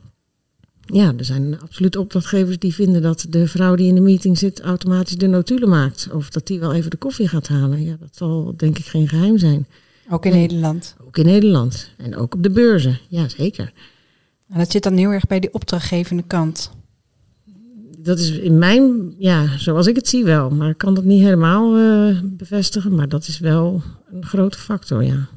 Ja, 0.86 1.13
er 1.17 1.26
zijn 1.26 1.60
absoluut 1.60 1.96
opdrachtgevers 1.96 2.60
die 2.60 2.74
vinden 2.74 3.02
dat 3.02 3.26
de 3.30 3.48
vrouw 3.48 3.76
die 3.76 3.88
in 3.88 3.96
de 3.96 4.02
meeting 4.02 4.38
zit 4.38 4.62
automatisch 4.62 5.17
de 5.17 5.28
notulen 5.28 5.70
maakt. 5.70 6.10
Of 6.12 6.30
dat 6.30 6.48
die 6.48 6.60
wel 6.60 6.74
even 6.74 6.89
de 6.89 6.98
koffie 6.98 7.28
gaat 7.28 7.48
halen. 7.48 7.84
Ja, 7.84 7.96
dat 8.00 8.15
zal 8.15 8.54
denk 8.58 8.78
ik 8.78 8.86
geen 8.86 9.08
geheim 9.08 9.38
zijn. 9.38 9.67
Ook 10.10 10.26
in 10.26 10.32
Nederland? 10.32 10.96
Ook 11.08 11.17
in 11.17 11.26
Nederland. 11.26 11.91
En 11.98 12.15
ook 12.15 12.34
op 12.34 12.44
de 12.44 12.52
beurzen, 12.52 13.00
ja 13.08 13.28
zeker. 13.28 13.74
En 14.48 14.58
dat 14.58 14.72
zit 14.72 14.84
dan 14.84 14.98
heel 14.98 15.12
erg 15.12 15.28
bij 15.28 15.39
die 15.39 15.54
opdrachtgevende 15.54 16.24
kant. 16.24 16.72
Dat 18.03 18.19
is 18.19 18.31
in 18.31 18.57
mijn, 18.57 19.13
ja, 19.17 19.57
zoals 19.57 19.87
ik 19.87 19.95
het 19.95 20.07
zie 20.07 20.23
wel. 20.23 20.49
Maar 20.49 20.69
ik 20.69 20.77
kan 20.77 20.93
dat 20.93 21.03
niet 21.03 21.21
helemaal 21.21 21.77
uh, 21.77 22.19
bevestigen. 22.23 22.95
Maar 22.95 23.09
dat 23.09 23.27
is 23.27 23.39
wel 23.39 23.81
een 24.11 24.25
grote 24.25 24.57
factor, 24.57 25.03
ja. 25.03 25.27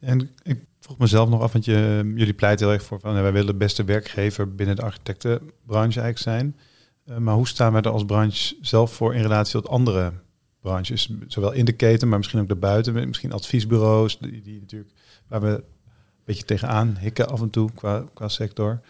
En 0.00 0.30
ik 0.42 0.58
vroeg 0.80 0.98
mezelf 0.98 1.28
nog 1.28 1.40
af, 1.40 1.52
want 1.52 1.64
je, 1.64 2.12
jullie 2.14 2.34
pleiten 2.34 2.66
heel 2.66 2.74
erg 2.74 2.84
voor 2.84 3.00
van 3.00 3.12
wij 3.12 3.32
willen 3.32 3.46
de 3.46 3.54
beste 3.54 3.84
werkgever 3.84 4.54
binnen 4.54 4.76
de 4.76 4.82
architectenbranche 4.82 6.00
eigenlijk 6.00 6.18
zijn. 6.18 6.56
Uh, 7.08 7.16
maar 7.16 7.34
hoe 7.34 7.48
staan 7.48 7.72
wij 7.72 7.82
er 7.82 7.90
als 7.90 8.04
branche 8.04 8.56
zelf 8.60 8.92
voor 8.92 9.14
in 9.14 9.22
relatie 9.22 9.52
tot 9.52 9.68
andere 9.68 10.12
branches? 10.60 11.12
Zowel 11.26 11.52
in 11.52 11.64
de 11.64 11.72
keten, 11.72 12.08
maar 12.08 12.18
misschien 12.18 12.40
ook 12.40 12.48
daarbuiten. 12.48 13.08
Misschien 13.08 13.32
adviesbureaus, 13.32 14.18
die, 14.18 14.42
die 14.42 14.60
natuurlijk, 14.60 14.92
waar 15.28 15.40
we 15.40 15.48
een 15.48 15.62
beetje 16.24 16.44
tegenaan 16.44 16.96
hikken 17.00 17.28
af 17.28 17.40
en 17.40 17.50
toe 17.50 17.70
qua, 17.74 18.04
qua 18.14 18.28
sector. 18.28 18.80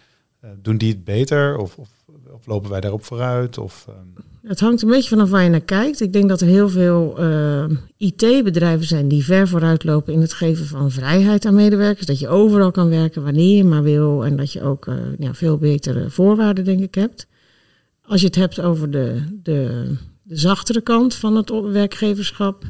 Doen 0.61 0.77
die 0.77 0.91
het 0.91 1.03
beter 1.03 1.57
of, 1.57 1.77
of, 1.77 1.89
of, 2.33 2.45
lopen 2.45 2.69
wij 2.69 2.81
daarop 2.81 3.03
vooruit? 3.03 3.57
Of, 3.57 3.87
um... 3.89 4.13
Het 4.41 4.59
hangt 4.59 4.81
een 4.81 4.89
beetje 4.89 5.09
vanaf 5.09 5.29
waar 5.29 5.43
je 5.43 5.49
naar 5.49 5.61
kijkt. 5.61 6.01
Ik 6.01 6.13
denk 6.13 6.29
dat 6.29 6.41
er 6.41 6.47
heel 6.47 6.69
veel 6.69 7.15
uh, 7.19 7.65
IT-bedrijven 7.97 8.87
zijn 8.87 9.07
die 9.07 9.23
ver 9.23 9.47
vooruit 9.47 9.83
lopen 9.83 10.13
in 10.13 10.21
het 10.21 10.33
geven 10.33 10.65
van 10.65 10.91
vrijheid 10.91 11.45
aan 11.45 11.55
medewerkers. 11.55 12.05
Dat 12.05 12.19
je 12.19 12.27
overal 12.27 12.71
kan 12.71 12.89
werken 12.89 13.23
wanneer 13.23 13.57
je 13.57 13.63
maar 13.63 13.83
wil 13.83 14.25
en 14.25 14.35
dat 14.35 14.51
je 14.51 14.61
ook 14.61 14.85
uh, 14.85 14.95
ja, 15.19 15.33
veel 15.33 15.57
betere 15.57 16.09
voorwaarden, 16.09 16.63
denk 16.63 16.81
ik, 16.81 16.95
hebt. 16.95 17.27
Als 18.01 18.21
je 18.21 18.27
het 18.27 18.35
hebt 18.35 18.61
over 18.61 18.91
de, 18.91 19.23
de, 19.43 19.91
de 20.21 20.37
zachtere 20.37 20.81
kant 20.81 21.15
van 21.15 21.35
het 21.35 21.49
werkgeverschap, 21.49 22.63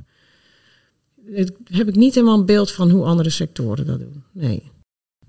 heb 1.64 1.88
ik 1.88 1.96
niet 1.96 2.16
helemaal 2.16 2.40
een 2.40 2.46
beeld 2.46 2.72
van 2.72 2.90
hoe 2.90 3.06
andere 3.06 3.30
sectoren 3.30 3.86
dat 3.86 4.00
doen. 4.00 4.24
Nee. 4.32 4.72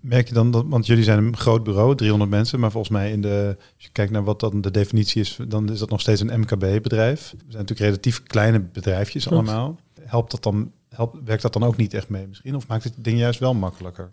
Merk 0.02 0.28
je 0.28 0.34
dan 0.34 0.50
dat, 0.50 0.64
want 0.68 0.86
jullie 0.86 1.04
zijn 1.04 1.18
een 1.18 1.36
groot 1.36 1.64
bureau, 1.64 1.94
300 1.94 2.30
mensen, 2.30 2.60
maar 2.60 2.70
volgens 2.70 2.92
mij 2.92 3.10
in 3.12 3.20
de, 3.20 3.56
als 3.74 3.84
je 3.84 3.90
kijkt 3.92 4.12
naar 4.12 4.24
wat 4.24 4.40
dan 4.40 4.60
de 4.60 4.70
definitie 4.70 5.20
is, 5.20 5.38
dan 5.48 5.70
is 5.72 5.78
dat 5.78 5.90
nog 5.90 6.00
steeds 6.00 6.20
een 6.20 6.40
MKB-bedrijf. 6.40 7.30
We 7.30 7.36
zijn 7.36 7.50
natuurlijk 7.50 7.80
relatief 7.80 8.22
kleine 8.22 8.60
bedrijfjes 8.60 9.28
allemaal. 9.28 9.78
Helpt 10.00 10.30
dat 10.30 10.42
dan, 10.42 10.72
helpt, 10.88 11.16
werkt 11.24 11.42
dat 11.42 11.52
dan 11.52 11.64
ook 11.64 11.76
niet 11.76 11.94
echt 11.94 12.08
mee 12.08 12.26
misschien? 12.26 12.56
Of 12.56 12.66
maakt 12.66 12.84
het 12.84 12.94
ding 12.96 13.18
juist 13.18 13.40
wel 13.40 13.54
makkelijker? 13.54 14.10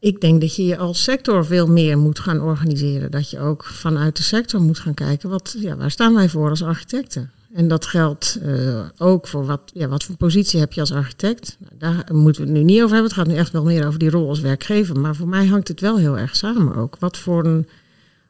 Ik 0.00 0.20
denk 0.20 0.40
dat 0.40 0.56
je 0.56 0.64
je 0.64 0.76
als 0.76 1.02
sector 1.02 1.46
veel 1.46 1.66
meer 1.66 1.98
moet 1.98 2.18
gaan 2.18 2.40
organiseren. 2.40 3.10
Dat 3.10 3.30
je 3.30 3.38
ook 3.38 3.64
vanuit 3.64 4.16
de 4.16 4.22
sector 4.22 4.60
moet 4.60 4.78
gaan 4.78 4.94
kijken, 4.94 5.30
wat, 5.30 5.56
ja, 5.58 5.76
waar 5.76 5.90
staan 5.90 6.14
wij 6.14 6.28
voor 6.28 6.50
als 6.50 6.62
architecten? 6.62 7.30
En 7.52 7.68
dat 7.68 7.86
geldt 7.86 8.38
uh, 8.42 8.84
ook 8.98 9.26
voor 9.26 9.46
wat, 9.46 9.60
ja, 9.74 9.88
wat 9.88 10.04
voor 10.04 10.16
positie 10.16 10.60
heb 10.60 10.72
je 10.72 10.80
als 10.80 10.92
architect. 10.92 11.56
Nou, 11.60 11.74
daar 11.78 12.14
moeten 12.14 12.42
we 12.42 12.48
het 12.48 12.58
nu 12.58 12.64
niet 12.64 12.82
over 12.82 12.94
hebben. 12.94 13.10
Het 13.10 13.20
gaat 13.20 13.26
nu 13.26 13.34
echt 13.34 13.52
wel 13.52 13.64
meer 13.64 13.86
over 13.86 13.98
die 13.98 14.10
rol 14.10 14.28
als 14.28 14.40
werkgever. 14.40 15.00
Maar 15.00 15.14
voor 15.16 15.28
mij 15.28 15.46
hangt 15.46 15.68
het 15.68 15.80
wel 15.80 15.96
heel 15.98 16.18
erg 16.18 16.36
samen 16.36 16.76
ook. 16.76 16.96
Wat 16.98 17.18
voor. 17.18 17.64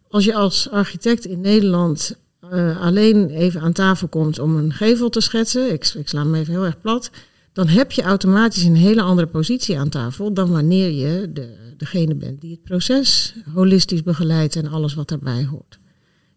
Als 0.09 0.25
je 0.25 0.35
als 0.35 0.71
architect 0.71 1.25
in 1.25 1.41
Nederland 1.41 2.17
uh, 2.53 2.81
alleen 2.81 3.31
even 3.31 3.61
aan 3.61 3.73
tafel 3.73 4.09
komt 4.09 4.39
om 4.39 4.57
een 4.57 4.73
gevel 4.73 5.09
te 5.09 5.21
schetsen, 5.21 5.73
ik, 5.73 5.87
ik 5.87 6.09
sla 6.09 6.23
hem 6.23 6.35
even 6.35 6.53
heel 6.53 6.65
erg 6.65 6.81
plat, 6.81 7.11
dan 7.53 7.67
heb 7.67 7.93
je 7.93 8.03
automatisch 8.03 8.63
een 8.63 8.77
hele 8.77 9.03
andere 9.03 9.27
positie 9.27 9.79
aan 9.79 9.89
tafel 9.89 10.33
dan 10.33 10.51
wanneer 10.51 10.91
je 10.91 11.33
de, 11.33 11.55
degene 11.77 12.15
bent 12.15 12.41
die 12.41 12.51
het 12.51 12.63
proces 12.63 13.35
holistisch 13.55 14.03
begeleidt 14.03 14.57
en 14.57 14.69
alles 14.69 14.95
wat 14.95 15.09
daarbij 15.09 15.45
hoort. 15.45 15.79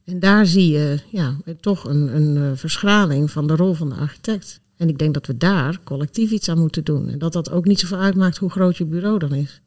En 0.06 0.20
daar 0.20 0.46
zie 0.46 0.72
je 0.72 1.00
ja, 1.10 1.36
toch 1.60 1.84
een, 1.84 2.16
een 2.16 2.38
eh, 2.38 2.58
verschraling 2.58 3.32
van 3.32 3.48
de 3.48 3.56
rol 3.56 3.74
van 3.74 3.90
de 3.90 3.96
architect. 3.96 4.60
En 4.78 4.90
ik 4.90 4.98
denk 4.98 5.14
dat 5.14 5.28
we 5.28 5.38
daar 5.38 5.80
collectief 5.84 6.32
iets 6.32 6.50
aan 6.50 6.60
moeten 6.60 6.84
doen. 6.84 7.10
En 7.10 7.20
dat 7.20 7.34
dat 7.34 7.52
ook 7.52 7.66
niet 7.66 7.80
zoveel 7.80 8.00
uitmaakt 8.00 8.38
hoe 8.38 8.50
groot 8.50 8.78
je 8.78 8.86
bureau 8.86 9.20
dan 9.20 9.34
is. 9.34 9.62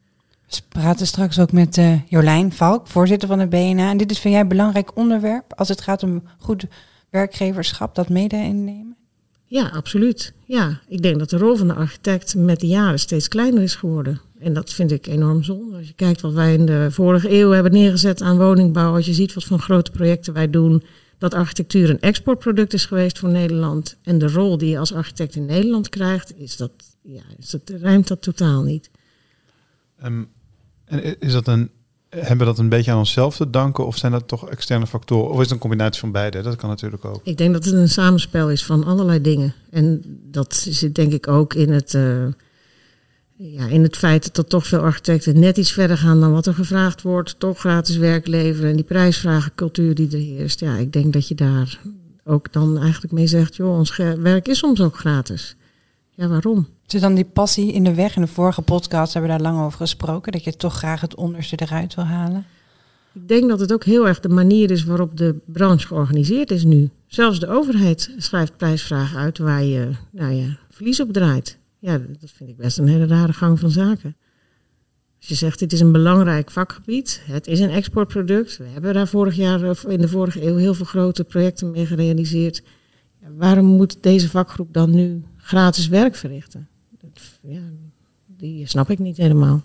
We 0.47 0.61
praten 0.69 1.07
straks 1.07 1.39
ook 1.39 1.51
met 1.51 1.77
uh, 1.77 1.99
Jolijn 2.07 2.51
Valk, 2.51 2.87
voorzitter 2.87 3.27
van 3.27 3.39
de 3.39 3.47
BNA. 3.47 3.89
En 3.89 3.97
dit 3.97 4.11
is 4.11 4.19
vind 4.19 4.33
jij 4.33 4.43
een 4.43 4.49
belangrijk 4.49 4.97
onderwerp 4.97 5.53
als 5.53 5.69
het 5.69 5.81
gaat 5.81 6.03
om 6.03 6.23
goed 6.37 6.65
werkgeverschap, 7.09 7.95
dat 7.95 8.09
mede 8.09 8.35
innemen? 8.35 8.95
Ja, 9.47 9.67
absoluut. 9.67 10.33
Ja, 10.45 10.81
ik 10.87 11.01
denk 11.01 11.19
dat 11.19 11.29
de 11.29 11.37
rol 11.37 11.55
van 11.55 11.67
de 11.67 11.73
architect 11.73 12.35
met 12.35 12.59
de 12.59 12.67
jaren 12.67 12.99
steeds 12.99 13.27
kleiner 13.27 13.63
is 13.63 13.75
geworden. 13.75 14.21
En 14.39 14.53
dat 14.53 14.73
vind 14.73 14.91
ik 14.91 15.07
enorm 15.07 15.43
zonde. 15.43 15.77
Als 15.77 15.87
je 15.87 15.93
kijkt 15.93 16.21
wat 16.21 16.33
wij 16.33 16.53
in 16.53 16.65
de 16.65 16.87
vorige 16.91 17.31
eeuw 17.31 17.51
hebben 17.51 17.71
neergezet 17.71 18.21
aan 18.21 18.37
woningbouw, 18.37 18.93
als 18.93 19.05
je 19.05 19.13
ziet 19.13 19.33
wat 19.33 19.43
voor 19.43 19.59
grote 19.59 19.91
projecten 19.91 20.33
wij 20.33 20.49
doen, 20.49 20.83
dat 21.17 21.33
architectuur 21.33 21.89
een 21.89 21.99
exportproduct 21.99 22.73
is 22.73 22.85
geweest 22.85 23.19
voor 23.19 23.29
Nederland. 23.29 23.97
En 24.03 24.17
de 24.17 24.27
rol 24.27 24.57
die 24.57 24.69
je 24.69 24.79
als 24.79 24.93
architect 24.93 25.35
in 25.35 25.45
Nederland 25.45 25.89
krijgt, 25.89 26.37
is 26.37 26.57
dat, 26.57 26.71
ja, 27.01 27.23
is 27.37 27.49
dat, 27.49 27.69
ruimt 27.69 28.07
dat 28.07 28.21
totaal 28.21 28.63
niet. 28.63 28.89
Um, 30.03 30.27
en 30.85 31.19
is 31.19 31.31
dat 31.31 31.47
een, 31.47 31.69
hebben 32.19 32.37
we 32.37 32.45
dat 32.45 32.59
een 32.59 32.69
beetje 32.69 32.91
aan 32.91 32.97
onszelf 32.97 33.35
te 33.35 33.49
danken 33.49 33.85
of 33.85 33.97
zijn 33.97 34.11
dat 34.11 34.27
toch 34.27 34.49
externe 34.49 34.87
factoren? 34.87 35.29
Of 35.29 35.35
is 35.35 35.43
het 35.43 35.51
een 35.51 35.57
combinatie 35.57 35.99
van 35.99 36.11
beide? 36.11 36.41
Dat 36.41 36.55
kan 36.55 36.69
natuurlijk 36.69 37.05
ook. 37.05 37.19
Ik 37.23 37.37
denk 37.37 37.53
dat 37.53 37.65
het 37.65 37.73
een 37.73 37.89
samenspel 37.89 38.49
is 38.49 38.65
van 38.65 38.83
allerlei 38.83 39.21
dingen. 39.21 39.53
En 39.69 40.01
dat 40.31 40.55
zit 40.55 40.95
denk 40.95 41.11
ik 41.11 41.27
ook 41.27 41.53
in 41.53 41.71
het, 41.71 41.93
uh, 41.93 42.25
ja, 43.35 43.67
in 43.67 43.83
het 43.83 43.97
feit 43.97 44.35
dat 44.35 44.49
toch 44.49 44.67
veel 44.67 44.79
architecten 44.79 45.39
net 45.39 45.57
iets 45.57 45.71
verder 45.71 45.97
gaan 45.97 46.19
dan 46.19 46.31
wat 46.31 46.45
er 46.45 46.53
gevraagd 46.53 47.01
wordt. 47.01 47.39
Toch 47.39 47.59
gratis 47.59 47.97
werk 47.97 48.27
leveren 48.27 48.69
en 48.69 48.75
die 48.75 48.85
prijsvragencultuur 48.85 49.95
die 49.95 50.11
er 50.11 50.37
heerst. 50.37 50.59
Ja, 50.59 50.77
ik 50.77 50.93
denk 50.93 51.13
dat 51.13 51.27
je 51.27 51.35
daar 51.35 51.79
ook 52.23 52.53
dan 52.53 52.79
eigenlijk 52.79 53.13
mee 53.13 53.27
zegt, 53.27 53.55
joh, 53.55 53.77
ons 53.77 53.97
werk 53.97 54.47
is 54.47 54.57
soms 54.57 54.81
ook 54.81 54.97
gratis. 54.97 55.55
Ja, 56.09 56.27
waarom? 56.27 56.67
Zit 56.85 57.01
dan 57.01 57.15
die 57.15 57.25
passie 57.25 57.73
in 57.73 57.83
de 57.83 57.93
weg? 57.93 58.15
In 58.15 58.21
de 58.21 58.27
vorige 58.27 58.61
podcast 58.61 59.13
hebben 59.13 59.31
we 59.31 59.37
daar 59.37 59.51
lang 59.51 59.65
over 59.65 59.77
gesproken. 59.77 60.31
Dat 60.31 60.43
je 60.43 60.55
toch 60.55 60.77
graag 60.77 61.01
het 61.01 61.15
onderste 61.15 61.55
eruit 61.55 61.95
wil 61.95 62.05
halen. 62.05 62.45
Ik 63.13 63.27
denk 63.27 63.49
dat 63.49 63.59
het 63.59 63.73
ook 63.73 63.83
heel 63.83 64.07
erg 64.07 64.19
de 64.19 64.29
manier 64.29 64.71
is 64.71 64.83
waarop 64.83 65.17
de 65.17 65.35
branche 65.45 65.87
georganiseerd 65.87 66.51
is 66.51 66.63
nu. 66.63 66.89
Zelfs 67.07 67.39
de 67.39 67.47
overheid 67.47 68.13
schrijft 68.17 68.57
prijsvragen 68.57 69.19
uit 69.19 69.37
waar 69.37 69.63
je 69.63 69.91
nou 70.11 70.33
ja, 70.33 70.57
verlies 70.69 70.99
op 70.99 71.13
draait. 71.13 71.57
Ja, 71.79 71.97
dat 71.97 72.31
vind 72.33 72.49
ik 72.49 72.57
best 72.57 72.77
een 72.77 72.87
hele 72.87 73.07
rare 73.07 73.33
gang 73.33 73.59
van 73.59 73.69
zaken. 73.69 74.15
Als 75.17 75.27
je 75.27 75.35
zegt, 75.35 75.59
dit 75.59 75.73
is 75.73 75.79
een 75.79 75.91
belangrijk 75.91 76.51
vakgebied, 76.51 77.21
het 77.25 77.47
is 77.47 77.59
een 77.59 77.69
exportproduct. 77.69 78.57
We 78.57 78.65
hebben 78.65 78.93
daar 78.93 79.07
vorig 79.07 79.35
jaar, 79.35 79.87
in 79.87 80.01
de 80.01 80.07
vorige 80.07 80.45
eeuw, 80.47 80.55
heel 80.55 80.73
veel 80.73 80.85
grote 80.85 81.23
projecten 81.23 81.71
mee 81.71 81.85
gerealiseerd. 81.85 82.63
waarom 83.37 83.65
moet 83.65 84.03
deze 84.03 84.29
vakgroep 84.29 84.73
dan 84.73 84.91
nu 84.91 85.23
gratis 85.37 85.87
werk 85.87 86.15
verrichten? 86.15 86.67
Ja, 87.41 87.61
die 88.25 88.67
snap 88.67 88.89
ik 88.89 88.99
niet 88.99 89.17
helemaal. 89.17 89.63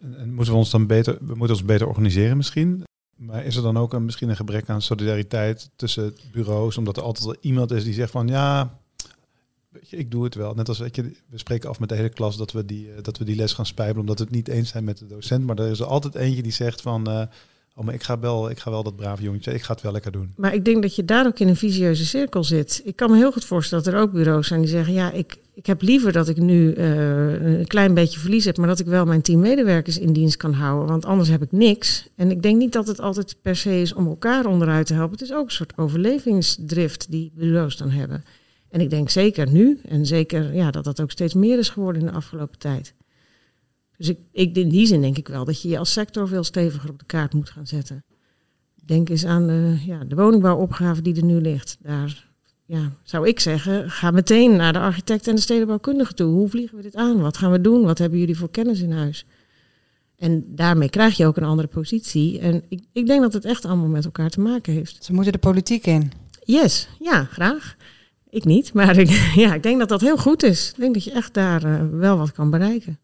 En, 0.00 0.18
en, 0.18 0.34
moeten 0.34 0.52
we 0.52 0.58
ons 0.58 0.70
dan 0.70 0.86
beter, 0.86 1.18
we 1.20 1.34
moeten 1.34 1.56
ons 1.56 1.64
beter 1.64 1.86
organiseren 1.86 2.36
misschien? 2.36 2.84
Maar 3.16 3.44
is 3.44 3.56
er 3.56 3.62
dan 3.62 3.76
ook 3.76 3.92
een, 3.92 4.04
misschien 4.04 4.28
een 4.28 4.36
gebrek 4.36 4.68
aan 4.68 4.82
solidariteit 4.82 5.70
tussen 5.76 6.14
bureaus? 6.32 6.78
Omdat 6.78 6.96
er 6.96 7.02
altijd 7.02 7.24
wel 7.24 7.36
iemand 7.40 7.70
is 7.70 7.84
die 7.84 7.94
zegt 7.94 8.10
van 8.10 8.28
ja, 8.28 8.78
ik 9.88 10.10
doe 10.10 10.24
het 10.24 10.34
wel. 10.34 10.54
Net 10.54 10.68
als 10.68 10.78
weet 10.78 10.96
je, 10.96 11.12
we 11.28 11.38
spreken 11.38 11.68
af 11.68 11.80
met 11.80 11.88
de 11.88 11.94
hele 11.94 12.08
klas 12.08 12.36
dat 12.36 12.52
we 12.52 12.64
die, 12.64 12.92
eh, 12.92 13.02
dat 13.02 13.18
we 13.18 13.24
die 13.24 13.36
les 13.36 13.52
gaan 13.52 13.66
spijbelen 13.66 14.00
omdat 14.00 14.18
we 14.18 14.24
het 14.24 14.34
niet 14.34 14.48
eens 14.48 14.68
zijn 14.68 14.84
met 14.84 14.98
de 14.98 15.06
docent. 15.06 15.46
Maar 15.46 15.58
er 15.58 15.70
is 15.70 15.80
er 15.80 15.86
altijd 15.86 16.14
eentje 16.14 16.42
die 16.42 16.52
zegt 16.52 16.80
van 16.80 17.10
uh, 17.10 17.22
oh, 17.74 17.84
maar 17.84 17.94
ik 17.94 18.02
ga, 18.02 18.18
wel, 18.18 18.50
ik 18.50 18.58
ga 18.58 18.70
wel 18.70 18.82
dat 18.82 18.96
brave 18.96 19.22
jongetje, 19.22 19.54
ik 19.54 19.62
ga 19.62 19.72
het 19.72 19.82
wel 19.82 19.92
lekker 19.92 20.12
doen. 20.12 20.32
Maar 20.36 20.54
ik 20.54 20.64
denk 20.64 20.82
dat 20.82 20.94
je 20.94 21.04
daar 21.04 21.26
ook 21.26 21.38
in 21.38 21.48
een 21.48 21.56
visieuze 21.56 22.06
cirkel 22.06 22.44
zit. 22.44 22.80
Ik 22.84 22.96
kan 22.96 23.10
me 23.10 23.16
heel 23.16 23.32
goed 23.32 23.44
voorstellen 23.44 23.84
dat 23.84 23.94
er 23.94 24.00
ook 24.00 24.12
bureaus 24.12 24.46
zijn 24.46 24.60
die 24.60 24.70
zeggen 24.70 24.94
ja, 24.94 25.10
ik, 25.10 25.38
ik 25.60 25.66
heb 25.66 25.82
liever 25.82 26.12
dat 26.12 26.28
ik 26.28 26.36
nu 26.36 26.74
uh, 26.74 27.58
een 27.58 27.66
klein 27.66 27.94
beetje 27.94 28.20
verlies 28.20 28.44
heb, 28.44 28.56
maar 28.56 28.68
dat 28.68 28.78
ik 28.78 28.86
wel 28.86 29.04
mijn 29.04 29.22
team 29.22 29.40
medewerkers 29.40 29.98
in 29.98 30.12
dienst 30.12 30.36
kan 30.36 30.52
houden. 30.52 30.88
Want 30.88 31.04
anders 31.04 31.28
heb 31.28 31.42
ik 31.42 31.52
niks. 31.52 32.08
En 32.16 32.30
ik 32.30 32.42
denk 32.42 32.58
niet 32.58 32.72
dat 32.72 32.86
het 32.86 33.00
altijd 33.00 33.36
per 33.42 33.56
se 33.56 33.80
is 33.80 33.92
om 33.92 34.06
elkaar 34.06 34.46
onderuit 34.46 34.86
te 34.86 34.94
helpen. 34.94 35.12
Het 35.12 35.22
is 35.28 35.32
ook 35.32 35.44
een 35.44 35.50
soort 35.50 35.78
overlevingsdrift 35.78 37.10
die 37.10 37.32
bureaus 37.34 37.76
dan 37.76 37.90
hebben. 37.90 38.24
En 38.70 38.80
ik 38.80 38.90
denk 38.90 39.10
zeker 39.10 39.50
nu, 39.50 39.80
en 39.88 40.06
zeker 40.06 40.54
ja, 40.54 40.70
dat 40.70 40.84
dat 40.84 41.00
ook 41.00 41.10
steeds 41.10 41.34
meer 41.34 41.58
is 41.58 41.68
geworden 41.68 42.02
in 42.02 42.08
de 42.08 42.14
afgelopen 42.14 42.58
tijd. 42.58 42.94
Dus 43.96 44.08
ik, 44.08 44.18
ik, 44.32 44.56
in 44.56 44.68
die 44.68 44.86
zin 44.86 45.00
denk 45.00 45.18
ik 45.18 45.28
wel 45.28 45.44
dat 45.44 45.62
je 45.62 45.68
je 45.68 45.78
als 45.78 45.92
sector 45.92 46.28
veel 46.28 46.44
steviger 46.44 46.90
op 46.90 46.98
de 46.98 47.06
kaart 47.06 47.34
moet 47.34 47.50
gaan 47.50 47.66
zetten. 47.66 48.04
Denk 48.84 49.08
eens 49.08 49.24
aan 49.24 49.78
ja, 49.86 50.04
de 50.04 50.14
woningbouwopgave 50.14 51.02
die 51.02 51.16
er 51.16 51.24
nu 51.24 51.40
ligt. 51.40 51.78
Daar 51.80 52.29
ja, 52.70 52.92
zou 53.02 53.28
ik 53.28 53.40
zeggen, 53.40 53.90
ga 53.90 54.10
meteen 54.10 54.56
naar 54.56 54.72
de 54.72 54.78
architect 54.78 55.26
en 55.26 55.34
de 55.34 55.40
stedenbouwkundige 55.40 56.14
toe. 56.14 56.32
Hoe 56.32 56.48
vliegen 56.48 56.76
we 56.76 56.82
dit 56.82 56.96
aan? 56.96 57.20
Wat 57.20 57.36
gaan 57.36 57.50
we 57.50 57.60
doen? 57.60 57.82
Wat 57.82 57.98
hebben 57.98 58.18
jullie 58.18 58.36
voor 58.36 58.50
kennis 58.50 58.80
in 58.80 58.92
huis? 58.92 59.24
En 60.16 60.44
daarmee 60.46 60.90
krijg 60.90 61.16
je 61.16 61.26
ook 61.26 61.36
een 61.36 61.44
andere 61.44 61.68
positie. 61.68 62.38
En 62.38 62.62
ik, 62.68 62.84
ik 62.92 63.06
denk 63.06 63.20
dat 63.22 63.32
het 63.32 63.44
echt 63.44 63.64
allemaal 63.64 63.88
met 63.88 64.04
elkaar 64.04 64.30
te 64.30 64.40
maken 64.40 64.72
heeft. 64.72 65.04
Ze 65.04 65.12
moeten 65.12 65.32
de 65.32 65.38
politiek 65.38 65.86
in. 65.86 66.12
Yes, 66.44 66.88
ja, 66.98 67.24
graag. 67.24 67.76
Ik 68.28 68.44
niet, 68.44 68.72
maar 68.72 68.98
ik, 69.04 69.32
ja, 69.34 69.54
ik 69.54 69.62
denk 69.62 69.78
dat 69.78 69.88
dat 69.88 70.00
heel 70.00 70.16
goed 70.16 70.42
is. 70.42 70.70
Ik 70.70 70.80
denk 70.80 70.94
dat 70.94 71.04
je 71.04 71.12
echt 71.12 71.34
daar 71.34 71.64
uh, 71.64 71.82
wel 71.92 72.18
wat 72.18 72.32
kan 72.32 72.50
bereiken. 72.50 72.98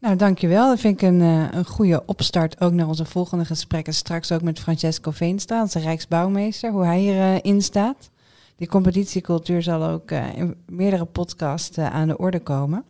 Nou, 0.00 0.16
dankjewel. 0.16 0.68
Dat 0.68 0.80
vind 0.80 1.02
ik 1.02 1.08
een, 1.08 1.20
uh, 1.20 1.44
een 1.50 1.66
goede 1.66 2.02
opstart 2.06 2.60
ook 2.60 2.72
naar 2.72 2.88
onze 2.88 3.04
volgende 3.04 3.44
gesprekken. 3.44 3.94
Straks 3.94 4.32
ook 4.32 4.42
met 4.42 4.60
Francesco 4.60 5.10
Veenstra, 5.10 5.60
onze 5.60 5.78
Rijksbouwmeester, 5.78 6.70
hoe 6.70 6.84
hij 6.84 6.98
hierin 6.98 7.54
uh, 7.54 7.60
staat. 7.60 8.10
Die 8.56 8.68
competitiecultuur 8.68 9.62
zal 9.62 9.84
ook 9.84 10.10
uh, 10.10 10.36
in 10.36 10.54
meerdere 10.66 11.04
podcasts 11.04 11.78
aan 11.78 12.08
de 12.08 12.18
orde 12.18 12.40
komen. 12.40 12.84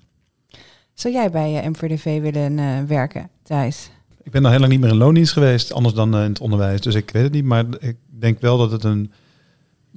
Zou 0.95 1.15
jij 1.15 1.31
bij 1.31 1.69
MVDV 1.69 2.21
willen 2.21 2.87
werken, 2.87 3.31
Thijs? 3.43 3.91
Ik 4.23 4.33
ben 4.33 4.45
al 4.45 4.51
heel 4.51 4.61
lang 4.61 4.73
niet 4.73 4.81
meer 4.81 4.91
in 4.91 4.97
loondienst 4.97 5.33
geweest, 5.33 5.73
anders 5.73 5.95
dan 5.95 6.15
in 6.15 6.21
het 6.21 6.41
onderwijs. 6.41 6.81
Dus 6.81 6.95
ik 6.95 7.11
weet 7.11 7.23
het 7.23 7.33
niet, 7.33 7.45
maar 7.45 7.65
ik 7.79 7.97
denk 8.07 8.41
wel 8.41 8.59
dat 8.59 8.71
het 8.71 8.85
een 8.85 9.13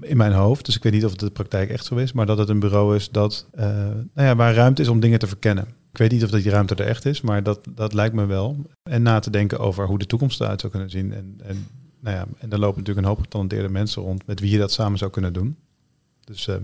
in 0.02 0.18
mijn 0.18 0.32
hoofd, 0.32 0.66
dus 0.66 0.76
ik 0.76 0.84
weet 0.84 0.94
niet 0.94 1.06
of 1.06 1.12
het 1.12 1.20
de 1.20 1.30
praktijk 1.30 1.70
echt 1.70 1.86
zo 1.86 1.96
is, 1.96 2.12
maar 2.12 2.26
dat 2.26 2.38
het 2.38 2.50
een 2.50 2.60
bureau 2.60 2.96
is 2.96 3.10
dat, 3.10 3.46
nou 3.54 4.08
ja, 4.14 4.36
waar 4.36 4.54
ruimte 4.54 4.82
is 4.82 4.88
om 4.88 5.00
dingen 5.00 5.20
te 5.20 5.28
verkennen. 5.28 5.68
Ik 5.92 5.98
weet 5.98 6.12
niet 6.12 6.24
of 6.24 6.30
dat 6.30 6.42
die 6.42 6.52
ruimte 6.52 6.76
er 6.76 6.88
echt 6.88 7.06
is, 7.06 7.22
maar 7.22 7.44
dat, 7.44 7.60
dat 7.70 7.94
lijkt 7.94 8.16
me 8.16 8.26
wel. 8.26 8.58
En 8.84 9.02
na 9.02 9.20
te 9.20 9.30
denken 9.30 9.60
over 9.60 9.86
hoe 9.86 10.00
de 10.00 10.06
toekomst 10.06 10.42
eruit 10.42 10.60
zou 10.60 10.72
kunnen 10.72 10.90
zien. 10.90 11.14
En, 11.14 11.40
en, 11.44 11.68
nou 12.00 12.16
ja, 12.16 12.26
en 12.38 12.50
daar 12.50 12.60
lopen 12.60 12.78
natuurlijk 12.78 13.06
een 13.08 13.14
hoop 13.14 13.22
getalenteerde 13.24 13.70
mensen 13.70 14.02
rond 14.02 14.26
met 14.26 14.40
wie 14.40 14.52
je 14.52 14.58
dat 14.58 14.72
samen 14.72 14.98
zou 14.98 15.12
kunnen 15.12 15.34
doen. 15.34 15.58
Dus 16.24 16.48
uh, 16.48 16.56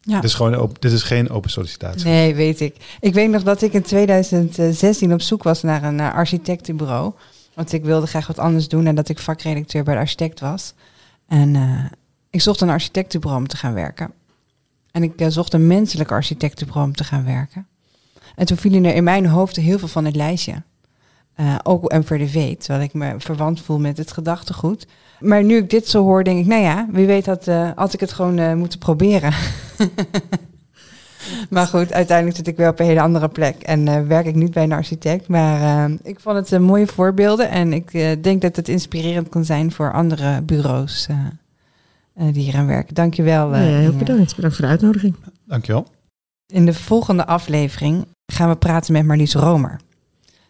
ja. 0.00 0.14
dit, 0.14 0.24
is 0.24 0.34
gewoon 0.34 0.54
open, 0.54 0.80
dit 0.80 0.92
is 0.92 1.02
geen 1.02 1.30
open 1.30 1.50
sollicitatie. 1.50 2.04
Nee, 2.04 2.34
weet 2.34 2.60
ik. 2.60 2.76
Ik 3.00 3.14
weet 3.14 3.30
nog 3.30 3.42
dat 3.42 3.62
ik 3.62 3.72
in 3.72 3.82
2016 3.82 5.12
op 5.12 5.20
zoek 5.20 5.42
was 5.42 5.62
naar 5.62 5.82
een 5.82 6.00
architectenbureau. 6.00 7.12
Want 7.54 7.72
ik 7.72 7.84
wilde 7.84 8.06
graag 8.06 8.26
wat 8.26 8.38
anders 8.38 8.68
doen 8.68 8.82
nadat 8.82 9.08
ik 9.08 9.18
vakredacteur 9.18 9.84
bij 9.84 9.94
de 9.94 10.00
architect 10.00 10.40
was. 10.40 10.74
En 11.26 11.54
uh, 11.54 11.84
ik 12.30 12.40
zocht 12.40 12.60
een 12.60 12.68
architectenbureau 12.68 13.42
om 13.42 13.48
te 13.48 13.56
gaan 13.56 13.74
werken. 13.74 14.12
En 14.90 15.02
ik 15.02 15.20
uh, 15.20 15.28
zocht 15.28 15.52
een 15.52 15.66
menselijk 15.66 16.10
architectenbureau 16.10 16.86
om 16.86 16.94
te 16.94 17.04
gaan 17.04 17.24
werken. 17.24 17.66
En 18.38 18.46
toen 18.46 18.56
vielen 18.56 18.84
er 18.84 18.94
in 18.94 19.04
mijn 19.04 19.26
hoofd 19.26 19.56
heel 19.56 19.78
veel 19.78 19.88
van 19.88 20.04
het 20.04 20.16
lijstje. 20.16 20.62
Uh, 21.40 21.54
ook 21.62 21.92
MVDV, 21.92 22.56
terwijl 22.56 22.84
ik 22.84 22.94
me 22.94 23.14
verwant 23.18 23.60
voel 23.60 23.78
met 23.78 23.98
het 23.98 24.12
gedachtegoed. 24.12 24.86
Maar 25.20 25.44
nu 25.44 25.56
ik 25.56 25.70
dit 25.70 25.88
zo 25.88 26.02
hoor, 26.02 26.24
denk 26.24 26.38
ik, 26.38 26.46
nou 26.46 26.62
ja, 26.62 26.86
wie 26.90 27.06
weet 27.06 27.26
had, 27.26 27.48
uh, 27.48 27.70
had 27.74 27.92
ik 27.92 28.00
het 28.00 28.12
gewoon 28.12 28.38
uh, 28.38 28.54
moeten 28.54 28.78
proberen. 28.78 29.32
maar 31.50 31.66
goed, 31.66 31.92
uiteindelijk 31.92 32.36
zit 32.36 32.46
ik 32.46 32.56
weer 32.56 32.68
op 32.68 32.78
een 32.78 32.86
hele 32.86 33.00
andere 33.00 33.28
plek 33.28 33.62
en 33.62 34.08
werk 34.08 34.26
ik 34.26 34.34
niet 34.34 34.52
bij 34.52 34.62
een 34.62 34.72
architect. 34.72 35.28
Maar 35.28 35.90
ik 36.02 36.20
vond 36.20 36.50
het 36.50 36.60
mooie 36.60 36.86
voorbeelden 36.86 37.50
en 37.50 37.72
ik 37.72 37.92
denk 38.22 38.42
dat 38.42 38.56
het 38.56 38.68
inspirerend 38.68 39.28
kan 39.28 39.44
zijn 39.44 39.72
voor 39.72 39.92
andere 39.92 40.42
bureaus 40.42 41.08
die 42.14 42.42
hier 42.42 42.56
aan 42.56 42.66
werken. 42.66 42.94
Dankjewel. 42.94 43.54
ja, 43.54 43.60
heel 43.60 43.96
bedankt. 43.96 44.36
Bedankt 44.36 44.56
voor 44.56 44.64
de 44.64 44.70
uitnodiging. 44.70 45.14
Dankjewel. 45.44 45.86
In 46.46 46.66
de 46.66 46.74
volgende 46.74 47.26
aflevering 47.26 48.06
gaan 48.32 48.48
we 48.48 48.56
praten 48.56 48.92
met 48.92 49.04
Marlies 49.04 49.34
Romer. 49.34 49.80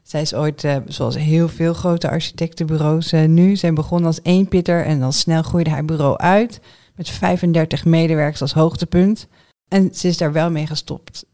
Zij 0.03 0.21
is 0.21 0.35
ooit, 0.35 0.65
uh, 0.65 0.77
zoals 0.87 1.17
heel 1.17 1.49
veel 1.49 1.75
grote 1.75 2.11
architectenbureaus 2.11 3.13
uh, 3.13 3.25
nu, 3.25 3.57
zijn 3.57 3.75
begonnen 3.75 4.07
als 4.07 4.21
eenpitter 4.23 4.85
en 4.85 5.01
dan 5.01 5.13
snel 5.13 5.43
groeide 5.43 5.71
haar 5.71 5.85
bureau 5.85 6.17
uit 6.17 6.61
met 6.95 7.11
35 7.11 7.85
medewerkers 7.85 8.41
als 8.41 8.53
hoogtepunt. 8.53 9.29
En 9.69 9.95
ze 9.95 10.09
is 10.09 10.17
daar 10.17 10.33
wel 10.33 10.51
mee 10.51 10.67
gestopt. 10.67 11.27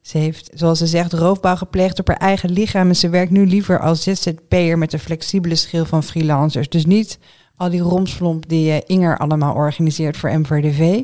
Ze 0.00 0.18
heeft, 0.18 0.50
zoals 0.54 0.78
ze 0.78 0.86
zegt, 0.86 1.12
roofbouw 1.12 1.56
gepleegd 1.56 1.98
op 1.98 2.08
haar 2.08 2.16
eigen 2.16 2.50
lichaam. 2.50 2.88
En 2.88 2.96
ze 2.96 3.08
werkt 3.08 3.30
nu 3.30 3.46
liever 3.46 3.80
als 3.80 4.02
ZZP'er 4.02 4.78
met 4.78 4.92
een 4.92 4.98
flexibele 4.98 5.54
schil 5.54 5.84
van 5.84 6.02
freelancers. 6.02 6.68
Dus 6.68 6.86
niet 6.86 7.18
al 7.56 7.70
die 7.70 7.80
romslomp 7.80 8.48
die 8.48 8.70
uh, 8.70 8.76
Inger 8.86 9.18
allemaal 9.18 9.54
organiseert 9.54 10.16
voor 10.16 10.38
MVDV. 10.38 11.02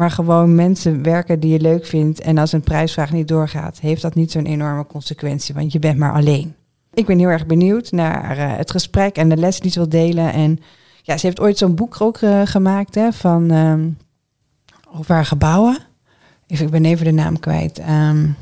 Maar 0.00 0.10
gewoon 0.10 0.54
mensen 0.54 1.02
werken 1.02 1.40
die 1.40 1.52
je 1.52 1.60
leuk 1.60 1.86
vindt. 1.86 2.20
En 2.20 2.38
als 2.38 2.52
een 2.52 2.60
prijsvraag 2.60 3.12
niet 3.12 3.28
doorgaat, 3.28 3.80
heeft 3.80 4.02
dat 4.02 4.14
niet 4.14 4.30
zo'n 4.30 4.46
enorme 4.46 4.86
consequentie. 4.86 5.54
Want 5.54 5.72
je 5.72 5.78
bent 5.78 5.98
maar 5.98 6.12
alleen. 6.12 6.54
Ik 6.92 7.06
ben 7.06 7.18
heel 7.18 7.28
erg 7.28 7.46
benieuwd 7.46 7.92
naar 7.92 8.38
uh, 8.38 8.56
het 8.56 8.70
gesprek 8.70 9.16
en 9.16 9.28
de 9.28 9.36
les 9.36 9.60
die 9.60 9.70
ze 9.70 9.78
wil 9.78 9.88
delen. 9.88 10.32
En 10.32 10.58
ja, 11.02 11.16
ze 11.16 11.26
heeft 11.26 11.40
ooit 11.40 11.58
zo'n 11.58 11.74
boek 11.74 12.00
ook 12.00 12.20
uh, 12.20 12.40
gemaakt 12.44 12.94
hè, 12.94 13.12
van 13.12 13.50
um, 13.50 13.98
over 14.98 15.14
haar 15.14 15.24
gebouwen. 15.24 15.78
Even, 16.46 16.64
ik 16.64 16.72
ben 16.72 16.84
even 16.84 17.04
de 17.04 17.12
naam 17.12 17.40
kwijt. 17.40 17.78
Um, 17.78 18.36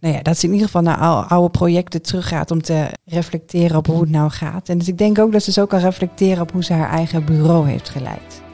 nou 0.00 0.14
ja, 0.14 0.22
dat 0.22 0.38
ze 0.38 0.46
in 0.46 0.52
ieder 0.52 0.66
geval 0.66 0.82
naar 0.82 1.26
oude 1.26 1.50
projecten 1.50 2.02
teruggaat 2.02 2.50
om 2.50 2.62
te 2.62 2.86
reflecteren 3.04 3.76
op 3.76 3.86
hoe 3.86 4.00
het 4.00 4.10
nou 4.10 4.30
gaat. 4.30 4.68
En 4.68 4.78
dus 4.78 4.88
ik 4.88 4.98
denk 4.98 5.18
ook 5.18 5.32
dat 5.32 5.42
ze 5.42 5.52
zo 5.52 5.66
kan 5.66 5.80
reflecteren 5.80 6.42
op 6.42 6.52
hoe 6.52 6.64
ze 6.64 6.72
haar 6.72 6.90
eigen 6.90 7.24
bureau 7.24 7.68
heeft 7.68 7.88
geleid. 7.88 8.46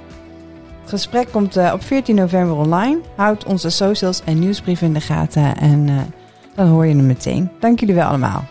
Het 0.84 0.92
gesprek 0.92 1.28
komt 1.32 1.56
uh, 1.56 1.70
op 1.74 1.82
14 1.82 2.14
november 2.14 2.56
online. 2.56 2.98
Houd 3.16 3.44
onze 3.44 3.70
socials 3.70 4.22
en 4.24 4.38
nieuwsbrief 4.38 4.82
in 4.82 4.92
de 4.92 5.00
gaten 5.00 5.56
en 5.56 5.88
uh, 5.88 6.00
dan 6.54 6.66
hoor 6.68 6.86
je 6.86 6.94
hem 6.94 7.06
meteen. 7.06 7.50
Dank 7.60 7.80
jullie 7.80 7.94
wel 7.94 8.06
allemaal. 8.08 8.44